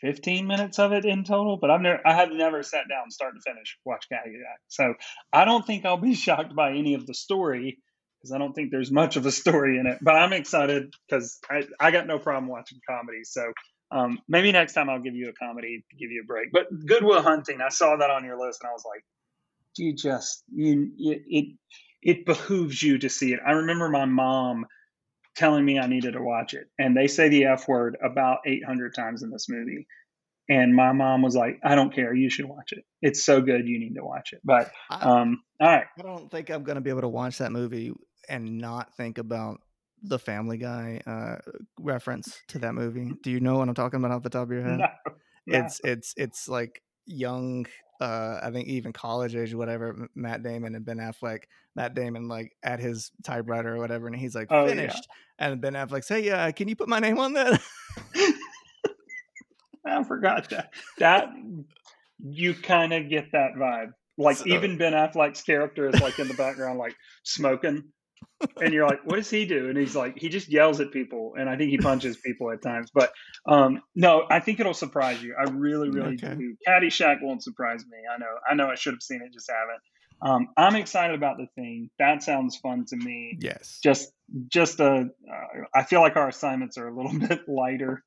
[0.00, 3.34] 15 minutes of it in total, but I've never, I have never sat down start
[3.34, 4.60] to finish watch Caddyshack.
[4.68, 4.94] So
[5.32, 7.78] I don't think I'll be shocked by any of the story
[8.16, 9.98] because I don't think there's much of a story in it.
[10.00, 13.24] But I'm excited because I, I got no problem watching comedy.
[13.24, 13.52] So
[13.90, 16.52] um, maybe next time I'll give you a comedy to give you a break.
[16.52, 19.02] But Good Will Hunting, I saw that on your list and I was like,
[19.76, 21.44] you just you, you it
[22.02, 23.40] it behooves you to see it.
[23.44, 24.66] I remember my mom
[25.40, 26.68] telling me I needed to watch it.
[26.78, 29.86] And they say the F word about 800 times in this movie.
[30.50, 32.12] And my mom was like, I don't care.
[32.14, 32.84] You should watch it.
[33.00, 33.66] It's so good.
[33.66, 34.40] You need to watch it.
[34.44, 35.86] But, um, all right.
[35.98, 37.92] I don't think I'm going to be able to watch that movie
[38.28, 39.60] and not think about
[40.02, 41.36] the Family Guy uh,
[41.78, 43.12] reference to that movie.
[43.22, 44.80] Do you know what I'm talking about off the top of your head?
[45.46, 45.64] No, no.
[45.64, 47.64] It's, it's, it's like young
[48.00, 51.44] uh, I think even college age, whatever, Matt Damon and Ben Affleck,
[51.76, 55.48] Matt Damon like at his typewriter or whatever, and he's like oh, finished, yeah.
[55.48, 57.60] and Ben Affleck's, hey, uh, can you put my name on that?
[59.84, 60.72] I forgot that.
[60.98, 61.30] That
[62.18, 63.92] you kind of get that vibe.
[64.18, 67.84] Like so, even Ben Affleck's character is like in the background, like smoking,
[68.60, 69.68] and you're like, what does he do?
[69.68, 72.62] And he's like, he just yells at people, and I think he punches people at
[72.62, 72.90] times.
[72.94, 73.12] But
[73.46, 75.34] um, no, I think it'll surprise you.
[75.38, 76.34] I really, really okay.
[76.34, 76.56] do.
[76.66, 77.98] Caddyshack won't surprise me.
[78.12, 79.80] I know, I know, I should have seen it, just haven't.
[80.22, 81.90] Um, I'm excited about the thing.
[81.98, 83.38] That sounds fun to me.
[83.40, 83.80] Yes.
[83.82, 84.12] Just,
[84.48, 85.08] just a.
[85.32, 88.04] Uh, I feel like our assignments are a little bit lighter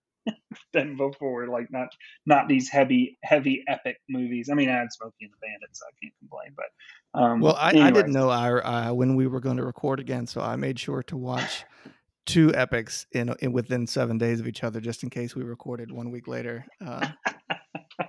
[0.74, 1.47] than before.
[1.47, 1.89] Like not,
[2.26, 4.49] not these heavy, heavy epic movies.
[4.51, 6.55] I mean, I had Smokey and the Bandit, so I can't complain.
[6.55, 9.99] But um, well, I, I, didn't know our uh, when we were going to record
[9.99, 11.65] again, so I made sure to watch
[12.26, 15.91] two epics in, in within seven days of each other, just in case we recorded
[15.91, 16.65] one week later.
[16.84, 17.07] Uh,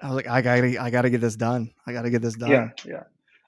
[0.03, 1.71] I was like, I gotta, I gotta get this done.
[1.87, 2.51] I gotta get this done.
[2.51, 3.03] Yeah, yeah.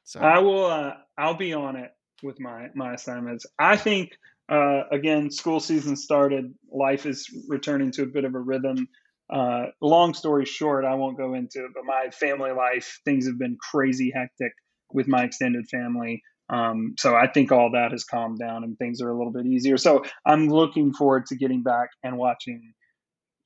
[0.05, 0.67] So I will.
[0.67, 1.93] Uh, I'll be on it
[2.23, 3.47] with my my assignments.
[3.59, 4.17] I think
[4.49, 6.55] uh, again, school season started.
[6.71, 8.89] Life is returning to a bit of a rhythm.
[9.29, 13.39] Uh, long story short, I won't go into it, but my family life, things have
[13.39, 14.53] been crazy hectic
[14.93, 16.23] with my extended family.
[16.49, 19.47] Um, so I think all that has calmed down and things are a little bit
[19.47, 19.77] easier.
[19.77, 22.73] So I'm looking forward to getting back and watching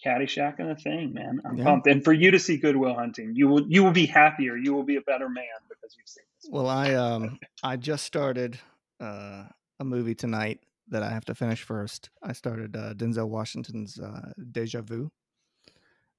[0.05, 1.41] Caddyshack and the thing, man.
[1.47, 1.65] I'm yeah.
[1.65, 1.87] pumped.
[1.87, 4.57] And for you to see Good Will Hunting, you will you will be happier.
[4.57, 6.51] You will be a better man because you've seen this.
[6.51, 8.59] Well, I um I just started
[8.99, 9.45] uh,
[9.79, 12.11] a movie tonight that I have to finish first.
[12.23, 15.11] I started uh, Denzel Washington's uh, Deja Vu.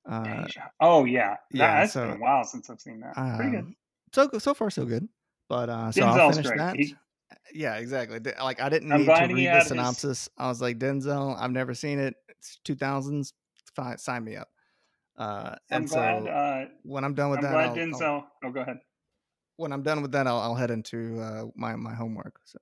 [0.10, 3.16] Uh, Deja- oh yeah, yeah, That, has so, been a while since I've seen that.
[3.38, 3.60] Pretty good.
[3.60, 3.76] um,
[4.14, 5.08] so so far so good.
[5.48, 6.58] But uh, so I'll finish great.
[6.58, 6.76] that.
[6.78, 6.96] He-
[7.54, 8.20] yeah, exactly.
[8.42, 10.30] Like I didn't I'm need to read the his- synopsis.
[10.38, 11.38] I was like Denzel.
[11.40, 12.16] I've never seen it.
[12.30, 13.34] It's two thousands.
[13.76, 14.50] Fine, sign me up.
[15.18, 16.24] Uh, I'm and glad.
[16.24, 18.02] so uh, when I'm done with I'm that, glad I'll, Denzel.
[18.02, 18.80] I'll- oh, go ahead.
[19.58, 22.40] when I'm done with that, I'll, I'll head into uh, my my homework.
[22.46, 22.58] So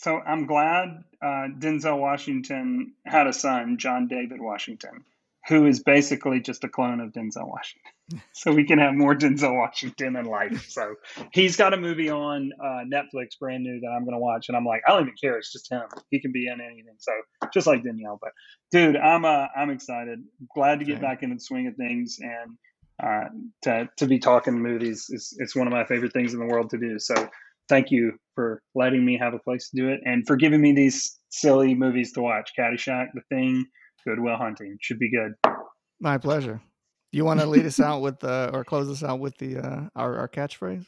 [0.00, 5.04] So I'm glad uh, Denzel Washington had a son, John David Washington,
[5.46, 8.22] who is basically just a clone of Denzel Washington.
[8.32, 10.70] so we can have more Denzel Washington in life.
[10.70, 10.94] So
[11.34, 14.56] he's got a movie on uh, Netflix, brand new, that I'm going to watch, and
[14.56, 15.36] I'm like, I don't even care.
[15.36, 15.82] It's just him.
[16.08, 16.94] He can be in anything.
[16.96, 17.12] So
[17.52, 18.32] just like Danielle, but
[18.72, 20.24] dude, I'm uh, I'm excited.
[20.54, 21.02] Glad to get Same.
[21.02, 22.56] back into the swing of things and.
[23.02, 23.30] Uh,
[23.62, 26.68] to, to be talking movies is it's one of my favorite things in the world
[26.68, 26.98] to do.
[26.98, 27.14] So
[27.70, 30.72] thank you for letting me have a place to do it and for giving me
[30.72, 32.50] these silly movies to watch.
[32.58, 33.64] Caddyshack, The Thing,
[34.06, 35.32] Good Will Hunting should be good.
[36.00, 36.60] my pleasure.
[37.12, 39.58] Do you want to lead us out with uh, or close us out with the
[39.58, 40.84] uh, our our catchphrase?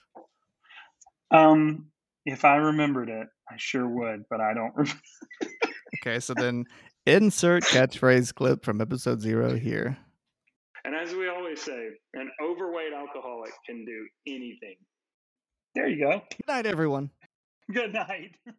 [1.32, 1.86] Um,
[2.26, 4.72] if I remembered it, I sure would, but I don't.
[4.76, 5.00] Remember.
[6.04, 6.64] Okay, so then
[7.06, 9.96] insert catchphrase clip from episode zero here.
[10.84, 14.76] And as we always say, an overweight alcoholic can do anything.
[15.74, 16.22] There you go.
[16.30, 17.10] Good night, everyone.
[17.72, 18.32] Good night.